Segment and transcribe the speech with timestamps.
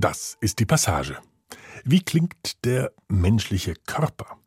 [0.00, 1.18] Das ist die Passage.
[1.84, 4.38] Wie klingt der menschliche Körper?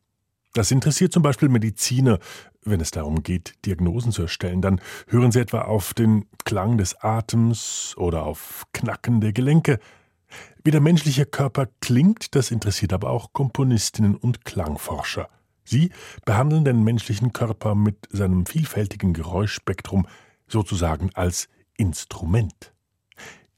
[0.54, 2.20] Das interessiert zum Beispiel Mediziner,
[2.64, 4.62] wenn es darum geht, Diagnosen zu erstellen.
[4.62, 9.78] Dann hören sie etwa auf den Klang des Atems oder auf Knacken der Gelenke.
[10.64, 15.28] Wie der menschliche Körper klingt, das interessiert aber auch Komponistinnen und Klangforscher.
[15.64, 15.90] Sie
[16.24, 20.06] behandeln den menschlichen Körper mit seinem vielfältigen Geräuschspektrum
[20.48, 22.72] sozusagen als Instrument.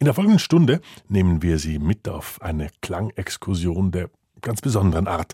[0.04, 4.10] In der folgenden Stunde nehmen wir Sie mit auf eine Klangexkursion der
[4.42, 5.32] ganz besonderen Art.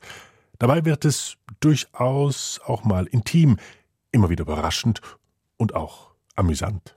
[0.60, 3.56] Dabei wird es durchaus auch mal intim,
[4.12, 5.00] immer wieder überraschend
[5.56, 6.95] und auch amüsant.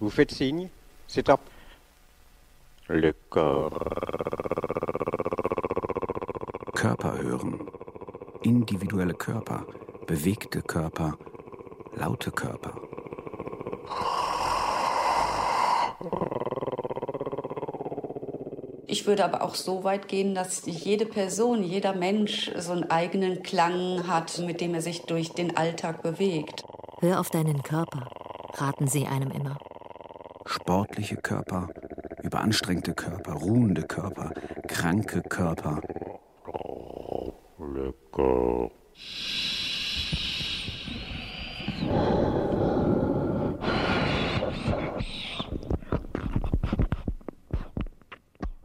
[0.00, 0.68] Vous faites signe,
[1.06, 1.40] c'est top.
[2.88, 3.70] Le corps.
[6.74, 7.58] Körper hören.
[8.42, 9.66] Individuelle Körper,
[10.06, 11.18] bewegte Körper,
[11.96, 12.74] laute Körper.
[18.86, 23.42] Ich würde aber auch so weit gehen, dass jede Person, jeder Mensch so einen eigenen
[23.42, 26.64] Klang hat, mit dem er sich durch den Alltag bewegt.
[27.00, 28.08] Hör auf deinen Körper,
[28.54, 29.58] raten sie einem immer.
[30.46, 31.68] Sportliche Körper,
[32.22, 34.32] überanstrengte Körper, ruhende Körper,
[34.66, 35.80] kranke Körper.
[37.60, 38.70] Le corps.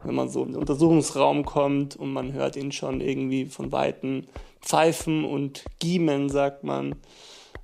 [0.04, 4.26] Wenn man so in den Untersuchungsraum kommt und man hört ihn schon irgendwie von Weitem
[4.60, 6.94] pfeifen und giemen, sagt man,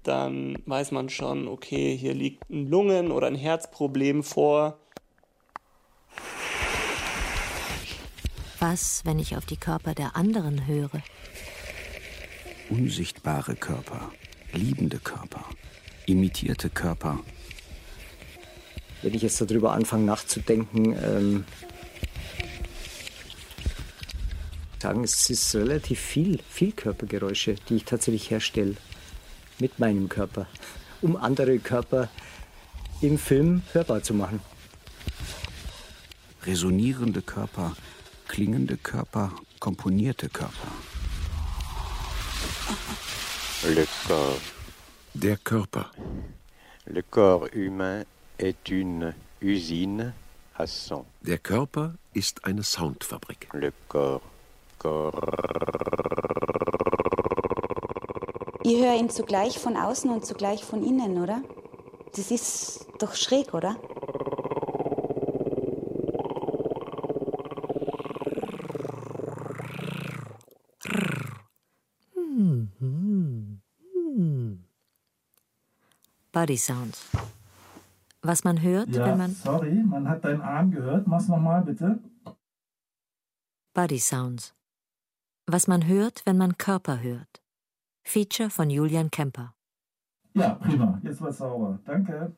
[0.03, 4.79] dann weiß man schon, okay, hier liegt ein Lungen- oder ein Herzproblem vor.
[8.59, 11.03] Was, wenn ich auf die Körper der anderen höre?
[12.69, 14.13] Unsichtbare Körper,
[14.53, 15.45] liebende Körper,
[16.07, 17.19] imitierte Körper.
[19.03, 21.45] Wenn ich jetzt darüber anfange nachzudenken, ähm,
[24.81, 28.77] sagen, es ist relativ viel, viel Körpergeräusche, die ich tatsächlich herstelle
[29.61, 30.47] mit meinem Körper,
[31.03, 32.09] um andere Körper
[33.01, 34.41] im Film hörbar zu machen.
[36.45, 37.77] Resonierende Körper,
[38.29, 40.73] klingende Körper, komponierte Körper.
[43.63, 44.41] Le corps.
[45.15, 45.91] Der Körper.
[46.87, 48.05] Le corps humain
[48.39, 50.15] est une usine
[50.57, 51.05] à son.
[51.21, 53.49] Der Körper ist eine Soundfabrik.
[53.53, 54.23] Le corps.
[58.63, 61.43] Ihr hört ihn zugleich von außen und zugleich von innen, oder?
[62.15, 63.77] Das ist doch schräg, oder?
[76.33, 77.09] Body Sounds.
[78.23, 79.35] Was man hört, Ja, wenn man.
[79.35, 81.07] sorry, man hat deinen Arm gehört.
[81.07, 81.99] Mach's nochmal, bitte.
[83.73, 84.55] Body Sounds.
[85.47, 87.40] Was man hört, wenn man Körper hört.
[88.03, 89.55] Feature von Julian Kemper.
[90.35, 91.01] Ja, prima.
[91.03, 91.79] Jetzt war's sauber.
[91.85, 92.33] Danke.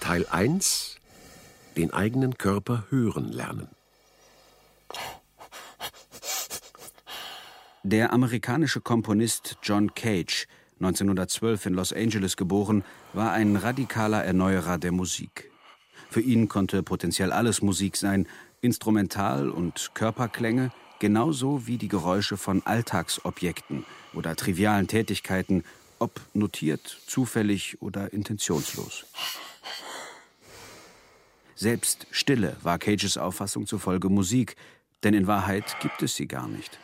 [0.00, 0.89] Teil 1
[1.80, 3.68] Den eigenen Körper hören lernen.
[7.82, 10.46] Der amerikanische Komponist John Cage,
[10.80, 15.50] 1912 in Los Angeles geboren, war ein radikaler Erneuerer der Musik.
[16.10, 18.28] Für ihn konnte potenziell alles Musik sein,
[18.60, 25.64] Instrumental- und Körperklänge, genauso wie die Geräusche von Alltagsobjekten oder trivialen Tätigkeiten,
[25.98, 29.06] ob notiert, zufällig oder intentionslos.
[31.60, 34.56] Selbst Stille war Cages Auffassung zufolge Musik,
[35.02, 36.78] denn in Wahrheit gibt es sie gar nicht.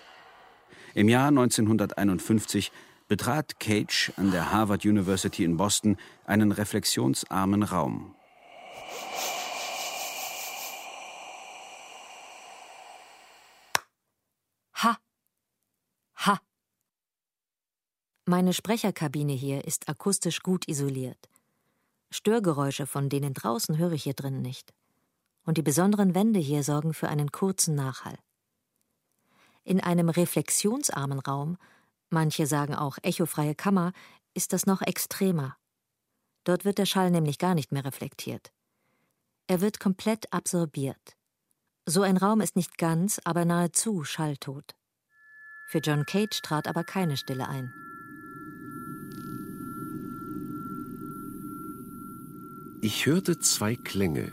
[0.92, 2.70] Im Jahr 1951
[3.08, 5.96] betrat Cage an der Harvard University in Boston
[6.26, 8.14] einen reflexionsarmen Raum.
[14.74, 14.98] Ha!
[16.16, 16.38] Ha!
[18.26, 21.30] Meine Sprecherkabine hier ist akustisch gut isoliert.
[22.10, 24.72] Störgeräusche von denen draußen höre ich hier drinnen nicht.
[25.44, 28.18] Und die besonderen Wände hier sorgen für einen kurzen Nachhall.
[29.64, 31.56] In einem reflexionsarmen Raum,
[32.10, 33.92] manche sagen auch echofreie Kammer,
[34.34, 35.56] ist das noch extremer.
[36.44, 38.52] Dort wird der Schall nämlich gar nicht mehr reflektiert.
[39.48, 41.16] Er wird komplett absorbiert.
[41.86, 44.74] So ein Raum ist nicht ganz, aber nahezu schalltot.
[45.68, 47.72] Für John Cage trat aber keine Stille ein.
[52.86, 54.30] Ich hörte zwei Klänge,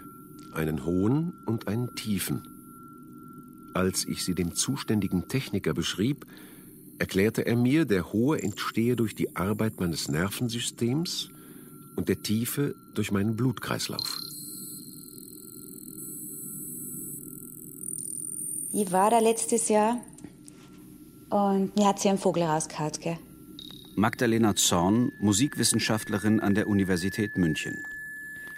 [0.54, 2.44] einen hohen und einen tiefen.
[3.74, 6.28] Als ich sie dem zuständigen Techniker beschrieb,
[7.00, 11.32] erklärte er mir, der hohe entstehe durch die Arbeit meines Nervensystems
[11.96, 14.20] und der tiefe durch meinen Blutkreislauf.
[18.72, 20.00] Ich war da letztes Jahr
[21.32, 23.18] und mir hat sie ein Vogel rausgehauen, gell?
[23.96, 27.74] Magdalena Zorn, Musikwissenschaftlerin an der Universität München.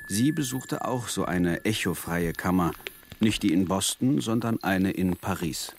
[0.07, 2.71] Sie besuchte auch so eine echofreie Kammer.
[3.19, 5.71] Nicht die in Boston, sondern eine in Paris.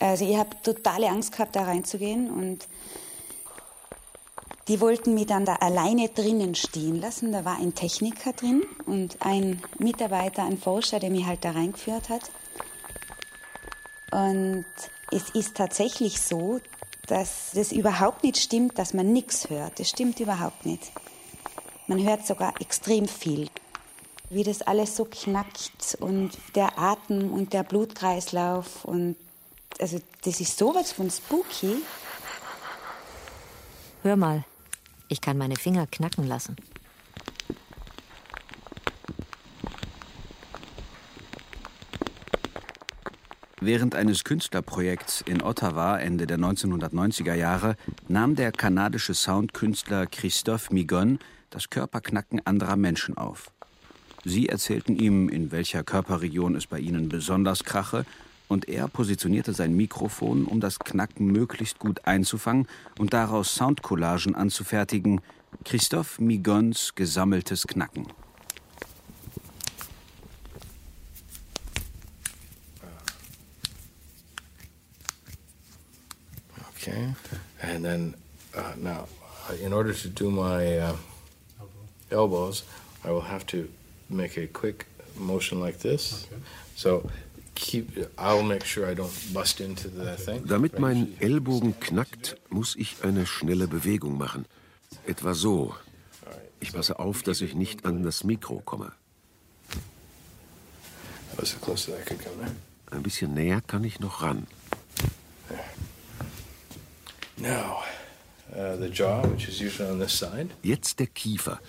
[0.00, 2.66] Also ich habe totale Angst gehabt, da reinzugehen und
[4.68, 7.32] die wollten mich dann da alleine drinnen stehen lassen.
[7.32, 12.08] Da war ein Techniker drin und ein Mitarbeiter, ein Forscher, der mich halt da reingeführt
[12.08, 12.30] hat.
[14.10, 14.66] Und
[15.10, 16.60] es ist tatsächlich so,
[17.06, 19.80] dass es überhaupt nicht stimmt, dass man nichts hört.
[19.80, 20.92] Das stimmt überhaupt nicht.
[21.86, 23.48] Man hört sogar extrem viel.
[24.30, 29.16] Wie das alles so knackt und der Atem und der Blutkreislauf und
[29.80, 31.82] also das ist sowas von spooky.
[34.02, 34.44] Hör mal,
[35.08, 36.56] ich kann meine Finger knacken lassen.
[43.60, 47.76] Während eines Künstlerprojekts in Ottawa Ende der 1990er Jahre
[48.08, 51.20] nahm der kanadische Soundkünstler Christophe Migon
[51.52, 53.52] das Körperknacken anderer Menschen auf.
[54.24, 58.04] Sie erzählten ihm, in welcher Körperregion es bei ihnen besonders krache,
[58.48, 62.68] und er positionierte sein Mikrofon, um das Knacken möglichst gut einzufangen
[62.98, 65.22] und daraus Soundcollagen anzufertigen,
[65.64, 68.06] Christophe Migons gesammeltes Knacken.
[76.76, 77.14] Okay,
[77.62, 78.14] and then
[78.54, 79.06] uh, now,
[79.64, 80.96] in order to do my uh,
[82.12, 82.64] elbows,
[83.04, 83.68] I will have to
[84.08, 84.86] make a quick
[85.16, 86.26] motion like this.
[86.30, 86.42] Okay.
[86.76, 87.10] So
[87.54, 90.46] keep, I'll make sure I don't bust into the thing.
[90.46, 94.46] Damit mein Ellbogen knackt, muss ich eine schnelle Bewegung machen.
[95.06, 95.74] Etwa so.
[96.60, 98.92] Ich passe auf, dass ich nicht an das Mikro komme.
[102.90, 104.46] Ein bisschen näher kann ich noch ran.
[107.36, 107.82] Now,
[108.54, 110.50] uh, the jaw, which is usually on this side.
[110.62, 111.60] Jetzt der Kiefer.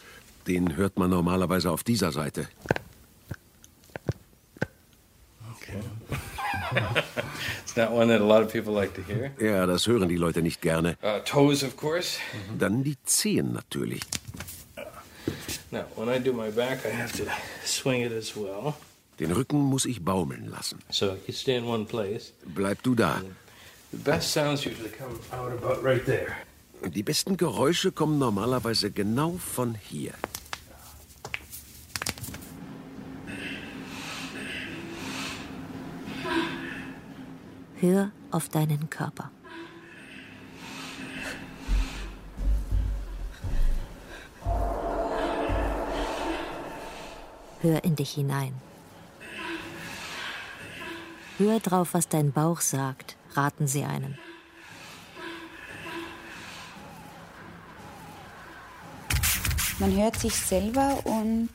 [0.48, 2.48] Den hört man normalerweise auf dieser Seite.
[5.56, 5.80] Okay.
[7.64, 9.32] It's not one that a lot of people like to hear.
[9.40, 10.98] Ja, das hören die Leute nicht gerne.
[11.02, 12.20] Uh, toes, of course.
[12.58, 14.02] Dann die Zehen natürlich.
[15.72, 17.24] Now, when I do my back, I have to
[17.66, 18.76] swing it as well.
[19.20, 20.80] Den Rücken muss ich baumeln lassen.
[20.90, 22.34] So you stay in one place.
[22.46, 23.22] Bleib du da.
[23.92, 26.36] The best sounds usually come out about right there.
[26.86, 30.14] Die besten Geräusche kommen normalerweise genau von hier.
[37.80, 39.32] Hör auf deinen Körper.
[47.62, 48.54] Hör in dich hinein.
[51.38, 54.16] Hör drauf, was dein Bauch sagt, raten sie einem.
[59.80, 61.50] Man hört sich selber und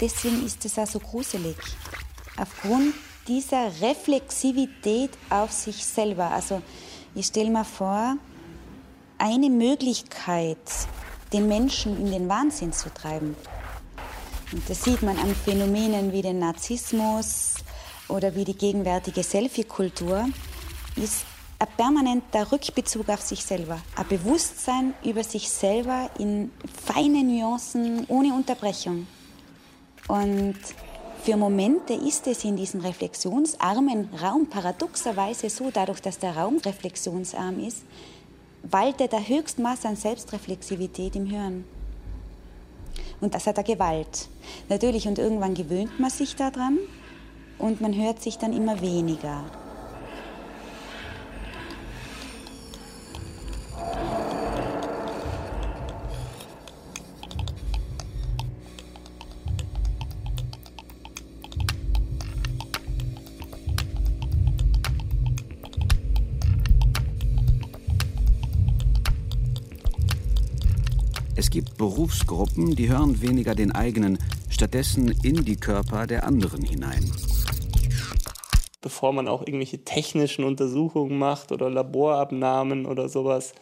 [0.00, 1.56] deswegen ist es auch so gruselig.
[2.36, 2.94] Aufgrund
[3.28, 6.30] dieser Reflexivität auf sich selber.
[6.30, 6.62] Also
[7.14, 8.16] ich stelle mir vor,
[9.18, 10.58] eine Möglichkeit,
[11.32, 13.36] den Menschen in den Wahnsinn zu treiben.
[14.52, 17.54] Und das sieht man an Phänomenen wie den Narzissmus
[18.08, 20.28] oder wie die gegenwärtige Selfie-Kultur,
[20.96, 21.24] ist
[21.58, 26.50] ein permanenter Rückbezug auf sich selber, ein Bewusstsein über sich selber in
[26.84, 29.06] feinen Nuancen, ohne Unterbrechung.
[30.08, 30.56] Und
[31.22, 37.60] für Momente ist es in diesem reflexionsarmen Raum paradoxerweise so, dadurch, dass der Raum reflexionsarm
[37.60, 37.82] ist,
[38.62, 41.64] waltet der Höchstmaß an Selbstreflexivität im Hören.
[43.20, 44.28] Und das hat eine Gewalt.
[44.68, 46.78] Natürlich, und irgendwann gewöhnt man sich daran
[47.58, 49.44] und man hört sich dann immer weniger.
[71.54, 74.18] Gibt Berufsgruppen, die hören weniger den eigenen,
[74.50, 77.08] stattdessen in die Körper der anderen hinein.
[78.80, 83.54] Bevor man auch irgendwelche technischen Untersuchungen macht oder Laborabnahmen oder sowas,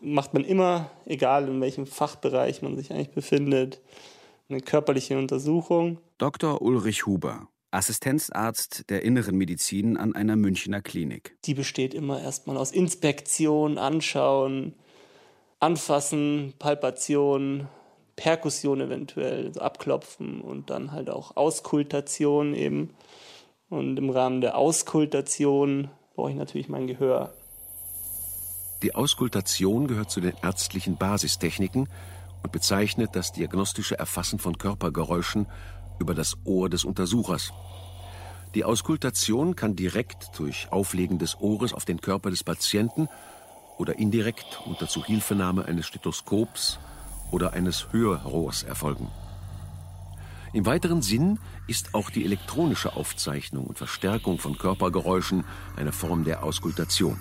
[0.00, 3.82] macht man immer, egal in welchem Fachbereich man sich eigentlich befindet,
[4.48, 5.98] eine körperliche Untersuchung.
[6.16, 6.62] Dr.
[6.62, 11.36] Ulrich Huber, Assistenzarzt der Inneren Medizin an einer Münchner Klinik.
[11.44, 14.74] Die besteht immer erstmal aus Inspektion, Anschauen,
[15.66, 17.66] Anfassen, Palpation,
[18.14, 22.94] Perkussion eventuell, also Abklopfen und dann halt auch Auskultation eben.
[23.68, 27.34] Und im Rahmen der Auskultation brauche ich natürlich mein Gehör.
[28.84, 31.88] Die Auskultation gehört zu den ärztlichen Basistechniken
[32.44, 35.48] und bezeichnet das diagnostische Erfassen von Körpergeräuschen
[35.98, 37.52] über das Ohr des Untersuchers.
[38.54, 43.08] Die Auskultation kann direkt durch Auflegen des Ohres auf den Körper des Patienten
[43.78, 46.78] oder indirekt unter Zuhilfenahme eines Stethoskops
[47.30, 49.08] oder eines Hörrohrs erfolgen.
[50.52, 55.44] Im weiteren Sinn ist auch die elektronische Aufzeichnung und Verstärkung von Körpergeräuschen
[55.76, 57.18] eine Form der Auskultation.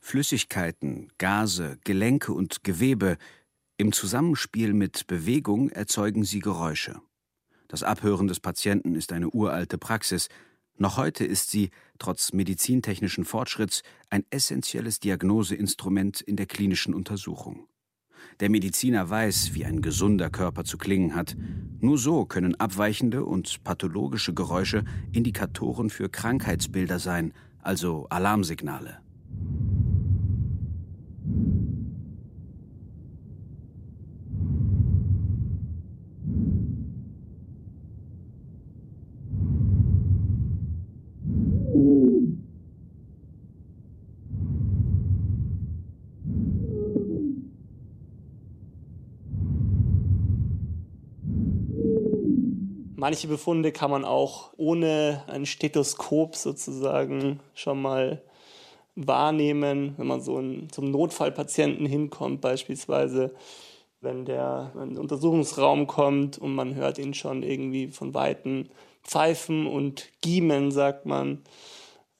[0.00, 3.16] Flüssigkeiten, Gase, Gelenke und Gewebe
[3.76, 7.00] im Zusammenspiel mit Bewegung erzeugen sie Geräusche.
[7.68, 10.28] Das Abhören des Patienten ist eine uralte Praxis.
[10.80, 11.68] Noch heute ist sie,
[11.98, 17.66] trotz medizintechnischen Fortschritts, ein essentielles Diagnoseinstrument in der klinischen Untersuchung.
[18.40, 21.36] Der Mediziner weiß, wie ein gesunder Körper zu klingen hat.
[21.80, 29.02] Nur so können abweichende und pathologische Geräusche Indikatoren für Krankheitsbilder sein, also Alarmsignale.
[53.00, 58.20] Manche Befunde kann man auch ohne ein Stethoskop sozusagen schon mal
[58.94, 60.38] wahrnehmen, wenn man so
[60.70, 63.34] zum Notfallpatienten hinkommt beispielsweise,
[64.02, 68.68] wenn der in den Untersuchungsraum kommt und man hört ihn schon irgendwie von Weitem
[69.02, 71.40] pfeifen und giemen, sagt man,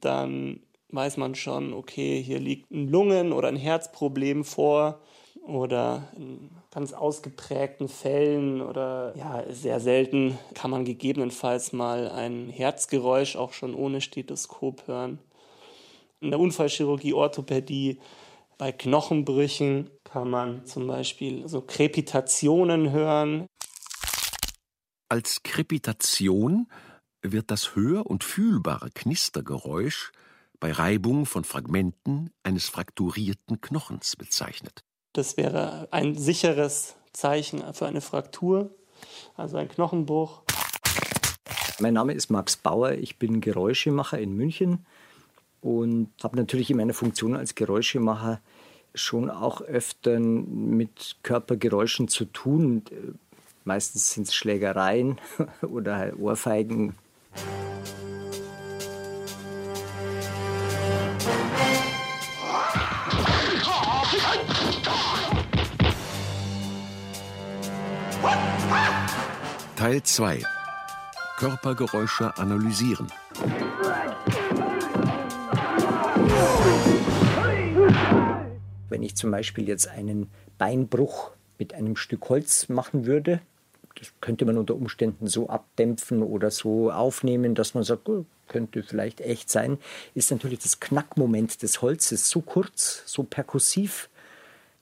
[0.01, 4.99] dann weiß man schon, okay, hier liegt ein Lungen- oder ein Herzproblem vor
[5.47, 13.37] oder in ganz ausgeprägten Fällen oder ja, sehr selten kann man gegebenenfalls mal ein Herzgeräusch
[13.37, 15.19] auch schon ohne Stethoskop hören.
[16.21, 17.99] In der Unfallchirurgie, Orthopädie,
[18.59, 23.47] bei Knochenbrüchen kann man zum Beispiel so Krepitationen hören.
[25.09, 26.69] Als Krepitation
[27.23, 30.13] wird das hör- und fühlbare Knistergeräusch
[30.61, 34.85] bei Reibung von Fragmenten eines frakturierten Knochens bezeichnet.
[35.13, 38.71] Das wäre ein sicheres Zeichen für eine Fraktur,
[39.37, 40.43] also ein Knochenbruch.
[41.81, 44.87] Mein Name ist Max Bauer, ich bin Geräuschemacher in München
[45.63, 48.41] und habe natürlich in meiner Funktion als Geräuschemacher
[48.95, 52.85] schon auch öfter mit Körpergeräuschen zu tun.
[53.65, 55.19] Meistens sind es Schlägereien
[55.63, 56.95] oder halt Ohrfeigen.
[69.77, 70.43] Teil 2
[71.39, 73.07] Körpergeräusche analysieren.
[78.91, 83.41] Wenn ich zum Beispiel jetzt einen Beinbruch mit einem Stück Holz machen würde,
[83.99, 88.83] das könnte man unter Umständen so abdämpfen oder so aufnehmen, dass man sagt, oh, könnte
[88.83, 89.79] vielleicht echt sein,
[90.15, 94.11] ist natürlich das Knackmoment des Holzes so kurz, so perkussiv,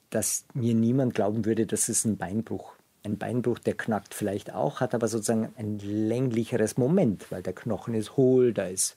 [0.09, 4.81] dass mir niemand glauben würde, das ist ein Beinbruch ein Beinbruch, der knackt vielleicht auch,
[4.81, 8.95] hat aber sozusagen ein länglicheres Moment, weil der Knochen ist hohl, da ist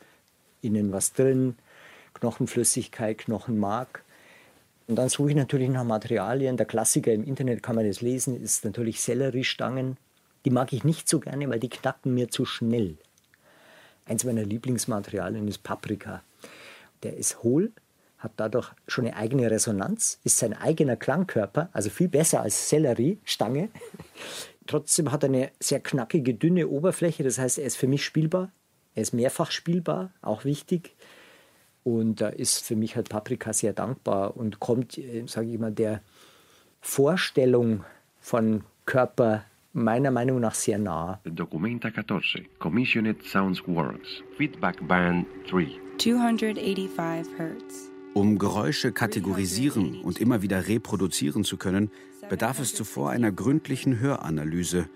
[0.61, 1.57] innen was drin,
[2.15, 4.05] Knochenflüssigkeit, Knochenmark.
[4.89, 6.57] Und dann suche ich natürlich nach Materialien.
[6.57, 9.97] Der Klassiker im Internet kann man das lesen, ist natürlich Selleriestangen.
[10.45, 12.97] Die mag ich nicht so gerne, weil die knacken mir zu schnell.
[14.05, 16.23] Eins meiner Lieblingsmaterialien ist Paprika.
[17.05, 17.73] Der ist hohl,
[18.23, 23.69] hat dadurch schon eine eigene Resonanz, ist sein eigener Klangkörper, also viel besser als Selleriestange.
[24.67, 28.53] Trotzdem hat er eine sehr knackige, dünne Oberfläche, das heißt, er ist für mich spielbar.
[28.95, 30.95] Er ist mehrfach spielbar, auch wichtig.
[31.83, 35.73] Und da ist für mich halt Paprika sehr dankbar und kommt, äh, sage ich mal,
[35.73, 36.01] der
[36.81, 37.85] Vorstellung
[38.21, 41.21] von Körper meiner Meinung nach sehr nah.
[41.25, 45.67] Documenta 14, Commissioned Sounds Works, Feedback Band 3.
[45.99, 47.92] 285 Hertz.
[48.15, 51.91] Um Geräusche kategorisieren und immer wieder reproduzieren zu können,
[52.29, 54.89] bedarf es zuvor einer gründlichen Höranalyse.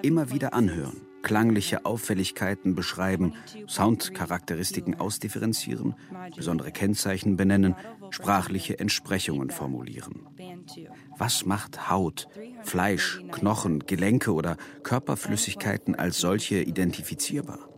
[0.00, 3.34] Immer wieder anhören, klangliche Auffälligkeiten beschreiben,
[3.68, 5.94] Soundcharakteristiken ausdifferenzieren,
[6.34, 7.76] besondere Kennzeichen benennen,
[8.10, 10.26] sprachliche Entsprechungen formulieren.
[11.18, 12.28] Was macht Haut,
[12.62, 17.71] Fleisch, Knochen, Gelenke oder Körperflüssigkeiten als solche identifizierbar?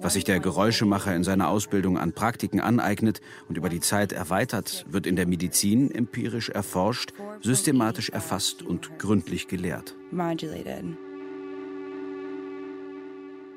[0.00, 4.84] Was sich der Geräuschemacher in seiner Ausbildung an Praktiken aneignet und über die Zeit erweitert,
[4.88, 9.94] wird in der Medizin empirisch erforscht, systematisch erfasst und gründlich gelehrt.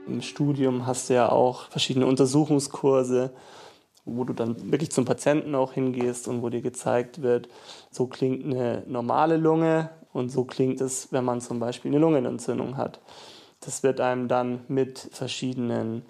[0.07, 3.33] Im Studium hast du ja auch verschiedene Untersuchungskurse,
[4.05, 7.49] wo du dann wirklich zum Patienten auch hingehst und wo dir gezeigt wird,
[7.91, 12.77] so klingt eine normale Lunge und so klingt es, wenn man zum Beispiel eine Lungenentzündung
[12.77, 13.01] hat.
[13.59, 16.03] Das wird einem dann mit verschiedenen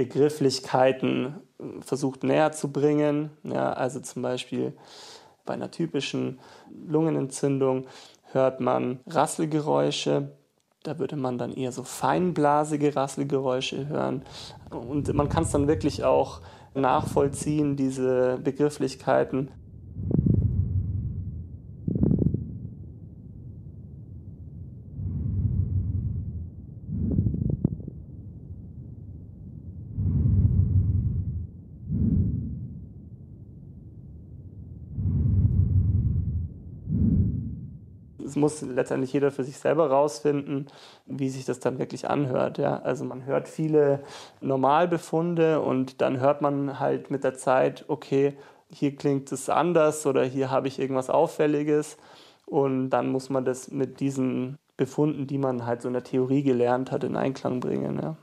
[0.00, 3.30] Begrifflichkeiten äh, versucht näher zu bringen.
[3.42, 4.72] Ja, also zum Beispiel
[5.44, 6.40] bei einer typischen
[6.88, 7.86] Lungenentzündung
[8.32, 10.32] hört man Rasselgeräusche.
[10.84, 14.22] Da würde man dann eher so feinblasige Rasselgeräusche hören.
[14.70, 16.40] Und man kann es dann wirklich auch
[16.72, 19.50] nachvollziehen, diese Begrifflichkeiten.
[38.29, 40.66] es muss letztendlich jeder für sich selber rausfinden,
[41.06, 42.58] wie sich das dann wirklich anhört.
[42.58, 42.80] Ja?
[42.82, 44.00] Also man hört viele
[44.40, 48.36] Normalbefunde und dann hört man halt mit der Zeit, okay,
[48.72, 51.96] hier klingt es anders oder hier habe ich irgendwas Auffälliges.
[52.46, 56.42] Und dann muss man das mit diesen Befunden, die man halt so in der Theorie
[56.42, 58.00] gelernt hat, in Einklang bringen.
[58.02, 58.16] Ja.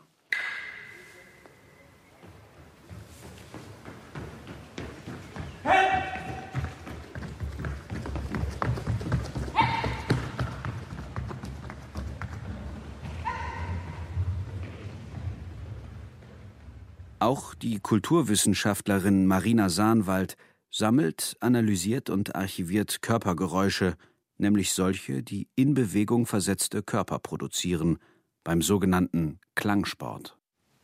[17.67, 20.37] Die Kulturwissenschaftlerin Marina Sahnwald
[20.71, 23.95] sammelt, analysiert und archiviert Körpergeräusche,
[24.37, 27.99] nämlich solche, die in Bewegung versetzte Körper produzieren,
[28.45, 30.37] beim sogenannten Klangsport.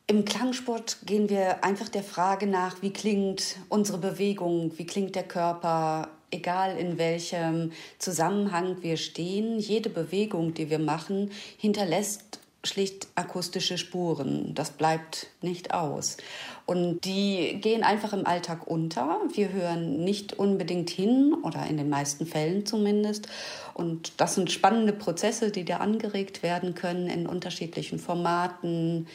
[0.07, 5.23] Im Klangsport gehen wir einfach der Frage nach, wie klingt unsere Bewegung, wie klingt der
[5.23, 9.57] Körper, egal in welchem Zusammenhang wir stehen.
[9.57, 14.53] Jede Bewegung, die wir machen, hinterlässt schlicht akustische Spuren.
[14.55, 16.17] Das bleibt nicht aus.
[16.65, 19.19] Und die gehen einfach im Alltag unter.
[19.33, 23.27] Wir hören nicht unbedingt hin oder in den meisten Fällen zumindest.
[23.73, 29.07] Und das sind spannende Prozesse, die da angeregt werden können in unterschiedlichen Formaten,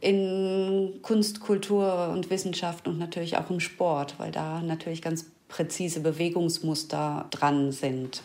[0.00, 6.00] in Kunst, Kultur und Wissenschaft und natürlich auch im Sport, weil da natürlich ganz präzise
[6.00, 8.22] Bewegungsmuster dran sind.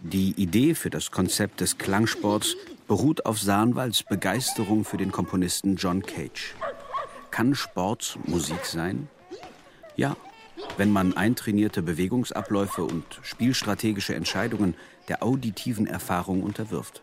[0.00, 2.56] Die Idee für das Konzept des Klangsports
[2.88, 6.54] beruht auf Sahnwalds Begeisterung für den Komponisten John Cage.
[7.34, 9.08] Kann Sport Musik sein?
[9.96, 10.16] Ja,
[10.76, 14.76] wenn man eintrainierte Bewegungsabläufe und spielstrategische Entscheidungen
[15.08, 17.02] der auditiven Erfahrung unterwirft.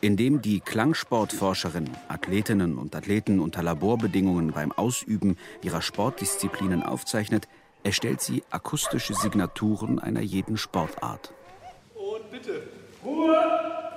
[0.00, 7.46] Indem die Klangsportforscherin Athletinnen und Athleten unter Laborbedingungen beim Ausüben ihrer Sportdisziplinen aufzeichnet,
[7.82, 11.34] erstellt sie akustische Signaturen einer jeden Sportart.
[11.94, 12.62] Und bitte,
[13.04, 13.91] Ruhe!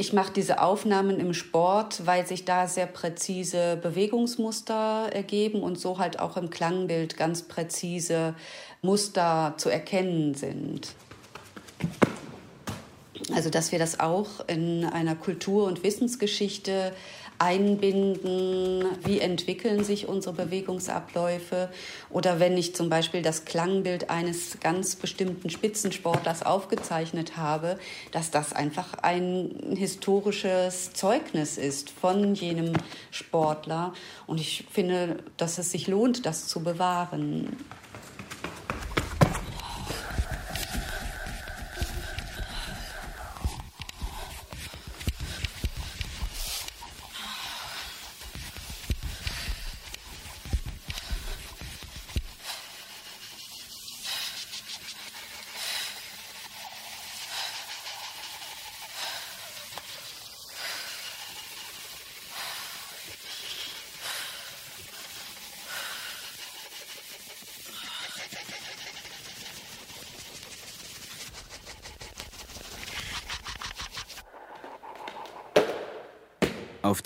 [0.00, 5.98] Ich mache diese Aufnahmen im Sport, weil sich da sehr präzise Bewegungsmuster ergeben und so
[5.98, 8.34] halt auch im Klangbild ganz präzise
[8.80, 10.94] Muster zu erkennen sind.
[13.34, 16.94] Also dass wir das auch in einer Kultur- und Wissensgeschichte
[17.40, 21.70] einbinden, wie entwickeln sich unsere Bewegungsabläufe?
[22.10, 27.78] Oder wenn ich zum Beispiel das Klangbild eines ganz bestimmten Spitzensportlers aufgezeichnet habe,
[28.12, 32.74] dass das einfach ein historisches Zeugnis ist von jenem
[33.10, 33.94] Sportler.
[34.26, 37.56] Und ich finde, dass es sich lohnt, das zu bewahren.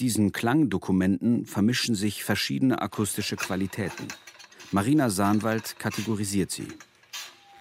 [0.05, 4.07] Diesen Klangdokumenten vermischen sich verschiedene akustische Qualitäten.
[4.71, 6.69] Marina Sahnwald kategorisiert sie.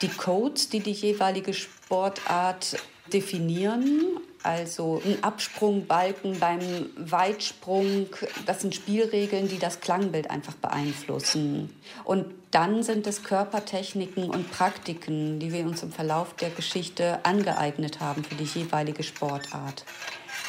[0.02, 2.76] Die Codes, die die jeweilige Sportart
[3.14, 6.60] definieren, also ein Absprungbalken beim
[6.98, 8.08] Weitsprung,
[8.46, 11.70] das sind Spielregeln, die das Klangbild einfach beeinflussen.
[12.04, 18.02] Und dann sind es Körpertechniken und Praktiken, die wir uns im Verlauf der Geschichte angeeignet
[18.02, 19.86] haben für die jeweilige Sportart.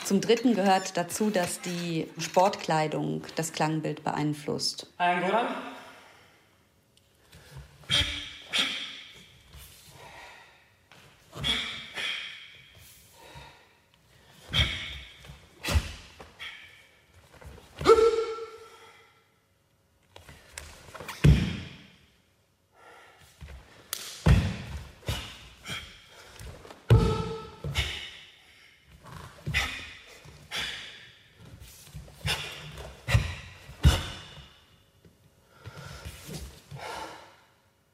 [0.05, 4.87] Zum Dritten gehört dazu, dass die Sportkleidung das Klangbild beeinflusst.
[4.99, 5.47] Ein Goran.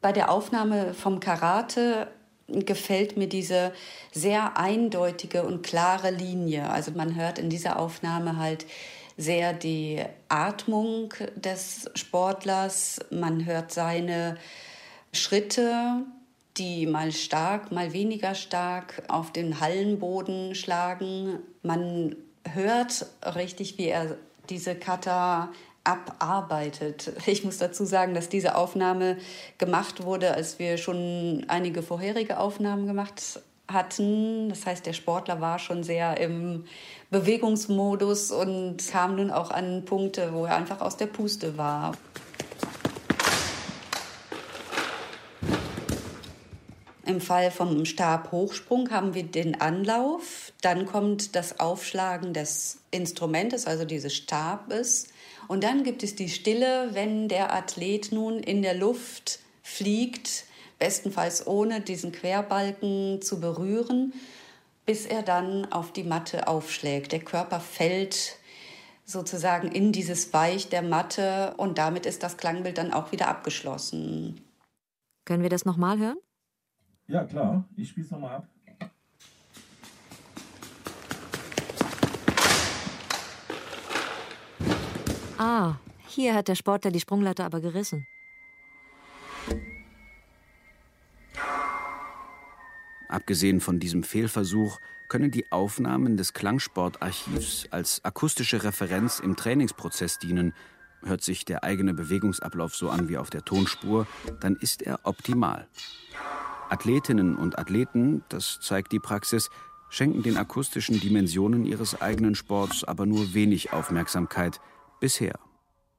[0.01, 2.09] Bei der Aufnahme vom Karate
[2.49, 3.73] gefällt mir diese
[4.13, 6.71] sehr eindeutige und klare Linie.
[6.71, 8.67] Also man hört in dieser Aufnahme halt
[9.17, 14.39] sehr die Atmung des Sportlers, man hört seine
[15.13, 16.03] Schritte,
[16.57, 21.41] die mal stark, mal weniger stark auf den Hallenboden schlagen.
[21.63, 22.17] Man
[22.51, 24.17] hört richtig, wie er
[24.49, 25.51] diese Kata
[25.85, 27.13] abarbeitet.
[27.27, 29.17] Ich muss dazu sagen, dass diese Aufnahme
[29.59, 34.49] gemacht wurde, als wir schon einige vorherige Aufnahmen gemacht hatten.
[34.49, 36.65] Das heißt, der Sportler war schon sehr im
[37.11, 41.93] Bewegungsmodus und kam nun auch an Punkte, wo er einfach aus der Puste war.
[47.11, 53.85] Im Fall vom Stabhochsprung haben wir den Anlauf, dann kommt das Aufschlagen des Instrumentes, also
[53.85, 55.09] dieses Stabes.
[55.51, 60.45] Und dann gibt es die Stille, wenn der Athlet nun in der Luft fliegt,
[60.79, 64.13] bestenfalls ohne diesen Querbalken zu berühren,
[64.87, 67.11] bis er dann auf die Matte aufschlägt.
[67.11, 68.37] Der Körper fällt
[69.05, 74.41] sozusagen in dieses Weich der Matte und damit ist das Klangbild dann auch wieder abgeschlossen.
[75.25, 76.19] Können wir das nochmal hören?
[77.09, 77.69] Ja, klar.
[77.75, 78.49] Ich spiele es nochmal ab.
[85.41, 85.77] Ah,
[86.07, 88.07] hier hat der Sportler die Sprungleiter aber gerissen.
[93.09, 100.53] Abgesehen von diesem Fehlversuch können die Aufnahmen des Klangsportarchivs als akustische Referenz im Trainingsprozess dienen.
[101.03, 104.07] Hört sich der eigene Bewegungsablauf so an wie auf der Tonspur,
[104.41, 105.67] dann ist er optimal.
[106.69, 109.49] Athletinnen und Athleten, das zeigt die Praxis,
[109.89, 114.61] schenken den akustischen Dimensionen ihres eigenen Sports aber nur wenig Aufmerksamkeit,
[115.01, 115.39] bisher.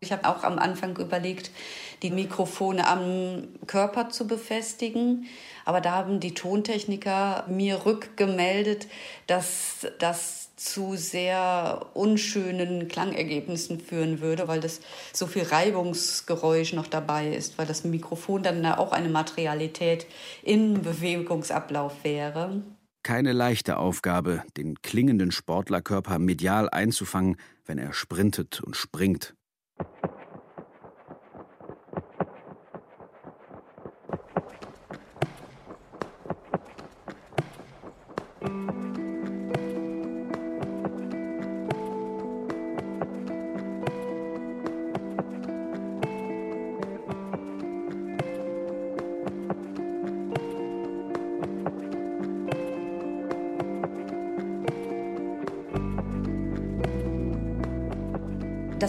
[0.03, 1.51] Ich habe auch am Anfang überlegt,
[2.01, 5.27] die Mikrofone am Körper zu befestigen.
[5.63, 8.87] Aber da haben die Tontechniker mir rückgemeldet,
[9.27, 14.81] dass das zu sehr unschönen Klangergebnissen führen würde, weil das
[15.13, 20.07] so viel Reibungsgeräusch noch dabei ist, weil das Mikrofon dann auch eine Materialität
[20.43, 22.63] im Bewegungsablauf wäre.
[23.03, 27.37] Keine leichte Aufgabe, den klingenden Sportlerkörper medial einzufangen,
[27.71, 29.33] wenn er sprintet und springt.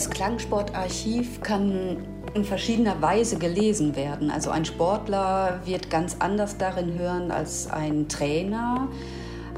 [0.03, 1.99] Das Klangsportarchiv kann
[2.35, 4.33] in verschiedener Weise gelesen werden.
[4.33, 8.89] Also ein Sportler wird ganz anders darin hören als ein Trainer,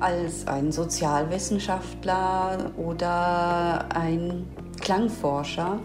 [0.01, 4.47] als ein Sozialwissenschaftler oder ein
[4.83, 5.79] Klangforscher.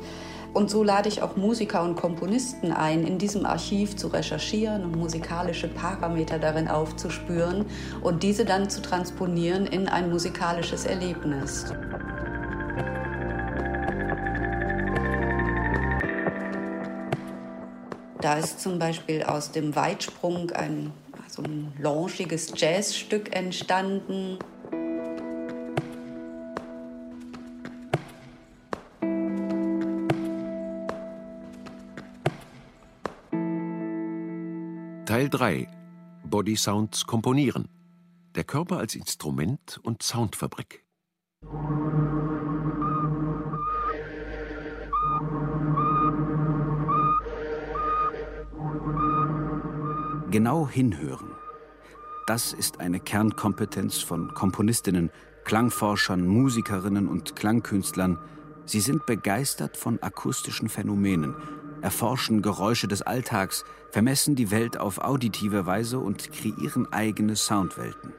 [0.54, 4.98] Und so lade ich auch Musiker und Komponisten ein, in diesem Archiv zu recherchieren und
[4.98, 7.66] musikalische Parameter darin aufzuspüren
[8.02, 11.72] und diese dann zu transponieren in ein musikalisches Erlebnis.
[18.30, 24.38] Da ist zum Beispiel aus dem Weitsprung ein, also ein launchiges Jazzstück entstanden.
[35.08, 35.68] Teil 3
[36.24, 37.68] Body Sounds komponieren.
[38.36, 40.86] Der Körper als Instrument und Soundfabrik.
[50.32, 51.32] Genau hinhören.
[52.28, 55.10] Das ist eine Kernkompetenz von Komponistinnen,
[55.44, 58.20] Klangforschern, Musikerinnen und Klangkünstlern.
[58.66, 61.34] Sie sind begeistert von akustischen Phänomenen,
[61.82, 68.14] erforschen Geräusche des Alltags, vermessen die Welt auf auditive Weise und kreieren eigene Soundwelten.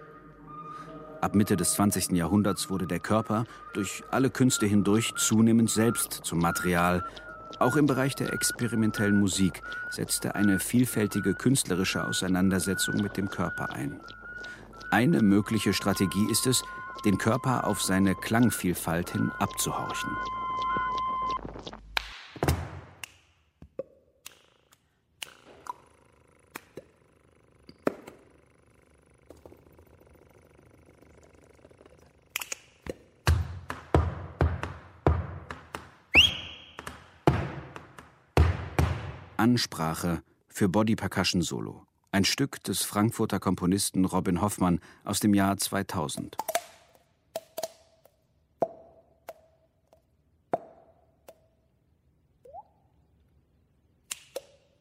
[1.20, 2.10] Ab Mitte des 20.
[2.12, 7.04] Jahrhunderts wurde der Körper durch alle Künste hindurch zunehmend selbst zum Material.
[7.60, 14.00] Auch im Bereich der experimentellen Musik setzte eine vielfältige künstlerische Auseinandersetzung mit dem Körper ein.
[14.90, 16.62] Eine mögliche Strategie ist es,
[17.04, 20.10] den Körper auf seine Klangvielfalt hin abzuhorchen.
[39.40, 41.86] Ansprache für Body Percussion Solo.
[42.12, 46.36] Ein Stück des Frankfurter Komponisten Robin Hoffmann aus dem Jahr 2000.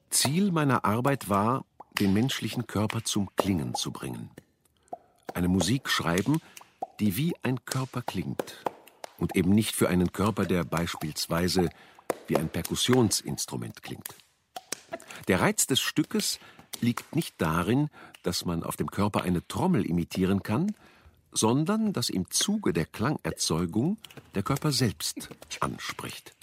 [0.10, 1.64] Ziel meiner Arbeit war,
[1.98, 4.30] den menschlichen Körper zum Klingen zu bringen.
[5.34, 6.42] Eine Musik schreiben,
[7.00, 8.66] die wie ein Körper klingt
[9.18, 11.70] und eben nicht für einen Körper, der beispielsweise
[12.28, 14.18] wie ein Perkussionsinstrument klingt.
[15.28, 16.40] Der Reiz des Stückes
[16.82, 17.90] liegt nicht darin,
[18.24, 20.74] dass man auf dem Körper eine Trommel imitieren kann,
[21.32, 23.98] sondern dass im Zuge der Klangerzeugung
[24.36, 25.30] der Körper selbst
[25.60, 26.34] anspricht.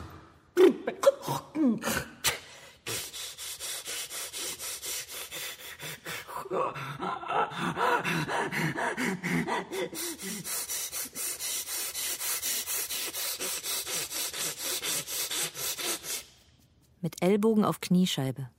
[17.02, 18.50] Mit Ellbogen auf Kniescheibe.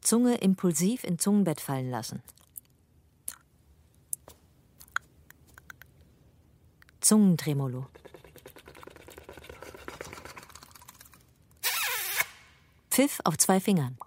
[0.00, 2.22] Zunge impulsiv in Zungenbett fallen lassen.
[7.00, 7.86] Zungentremolo.
[12.96, 13.98] Pfiff auf zwei Fingern.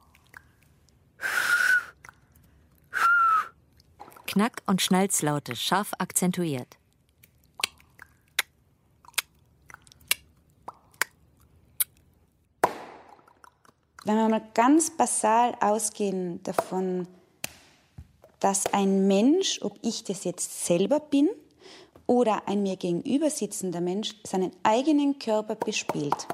[4.25, 6.75] Knack- und Schnalzlaute scharf akzentuiert.
[14.05, 17.07] Wenn wir mal ganz basal ausgehen davon,
[18.39, 21.29] dass ein Mensch, ob ich das jetzt selber bin
[22.07, 26.27] oder ein mir gegenüber sitzender Mensch, seinen eigenen Körper bespielt,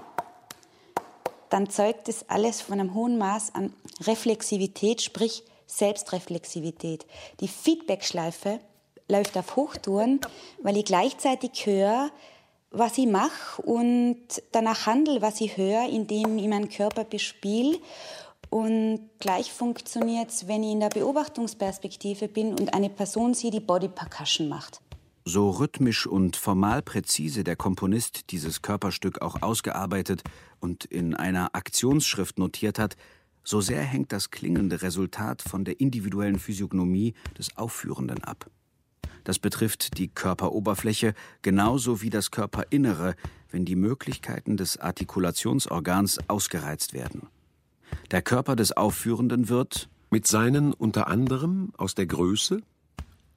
[1.56, 7.06] dann zeugt das alles von einem hohen Maß an Reflexivität, sprich Selbstreflexivität.
[7.40, 8.60] Die Feedbackschleife
[9.08, 10.20] läuft auf Hochtouren,
[10.62, 12.12] weil ich gleichzeitig höre,
[12.72, 14.20] was ich mache und
[14.52, 17.80] danach handle, was ich höre, indem ich meinen Körper bespiele.
[18.50, 23.62] Und gleich funktioniert es, wenn ich in der Beobachtungsperspektive bin und eine Person sie die
[23.62, 24.82] Body Percussion macht.
[25.28, 30.22] So rhythmisch und formal präzise der Komponist dieses Körperstück auch ausgearbeitet
[30.60, 32.96] und in einer Aktionsschrift notiert hat,
[33.44, 38.52] so sehr hängt das klingende Resultat von der individuellen Physiognomie des Aufführenden ab.
[39.24, 43.16] Das betrifft die Körperoberfläche genauso wie das Körperinnere,
[43.50, 47.30] wenn die Möglichkeiten des Artikulationsorgans ausgereizt werden.
[48.12, 52.62] Der Körper des Aufführenden wird mit seinen unter anderem aus der Größe,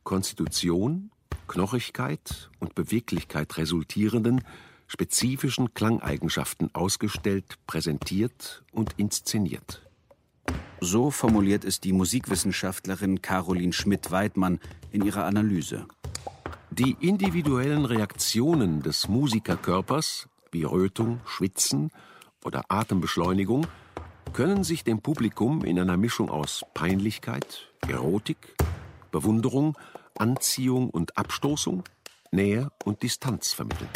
[0.05, 1.11] Konstitution,
[1.49, 4.45] Knochigkeit und Beweglichkeit resultierenden
[4.87, 9.83] spezifischen Klangeigenschaften ausgestellt, präsentiert und inszeniert.
[10.81, 14.61] So formuliert es die Musikwissenschaftlerin Caroline Schmidt-Weidmann
[14.93, 15.87] in ihrer Analyse.
[16.71, 21.91] Die individuellen Reaktionen des Musikerkörpers, wie Rötung, Schwitzen
[22.45, 23.67] oder Atembeschleunigung,
[24.33, 28.55] können sich dem Publikum in einer Mischung aus Peinlichkeit, Erotik,
[29.11, 29.77] Bewunderung,
[30.19, 31.85] Anziehung und Abstoßung,
[32.31, 33.89] Nähe und Distanz vermitteln.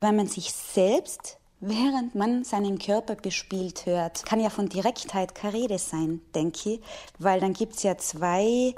[0.00, 5.54] Wenn man sich selbst, während man seinen Körper bespielt hört, kann ja von Direktheit keine
[5.54, 6.80] Rede sein, denke ich,
[7.18, 8.74] weil dann gibt es ja zwei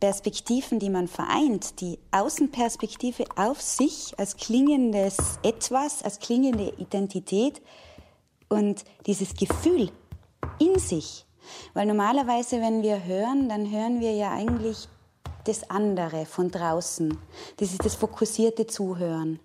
[0.00, 7.62] Perspektiven, die man vereint, die Außenperspektive auf sich als klingendes Etwas, als klingende Identität
[8.48, 9.90] und dieses Gefühl
[10.58, 11.24] in sich.
[11.74, 14.88] Weil normalerweise, wenn wir hören, dann hören wir ja eigentlich
[15.44, 17.16] das andere von draußen.
[17.58, 19.40] Das ist das fokussierte Zuhören.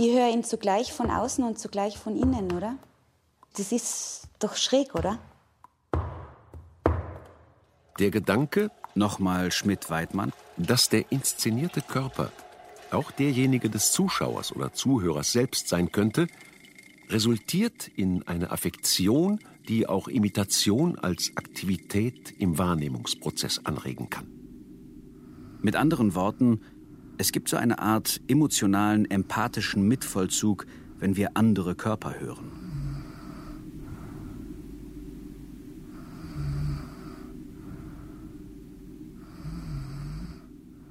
[0.00, 2.78] Ich höre ihn zugleich von außen und zugleich von innen, oder?
[3.56, 5.18] Das ist doch schräg, oder?
[7.98, 12.30] Der Gedanke, nochmal Schmidt-Weidmann, dass der inszenierte Körper
[12.92, 16.28] auch derjenige des Zuschauers oder Zuhörers selbst sein könnte,
[17.08, 24.28] resultiert in eine Affektion, die auch Imitation als Aktivität im Wahrnehmungsprozess anregen kann.
[25.60, 26.60] Mit anderen Worten,
[27.18, 30.66] es gibt so eine Art emotionalen, empathischen Mitvollzug,
[31.00, 32.50] wenn wir andere Körper hören.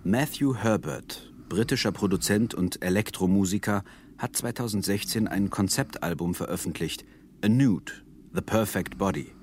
[0.04, 3.84] Matthew Herbert, britischer Produzent und Elektromusiker,
[4.18, 7.06] hat 2016 ein Konzeptalbum veröffentlicht,
[7.44, 7.92] A Nude,
[8.34, 9.37] The Perfect Body.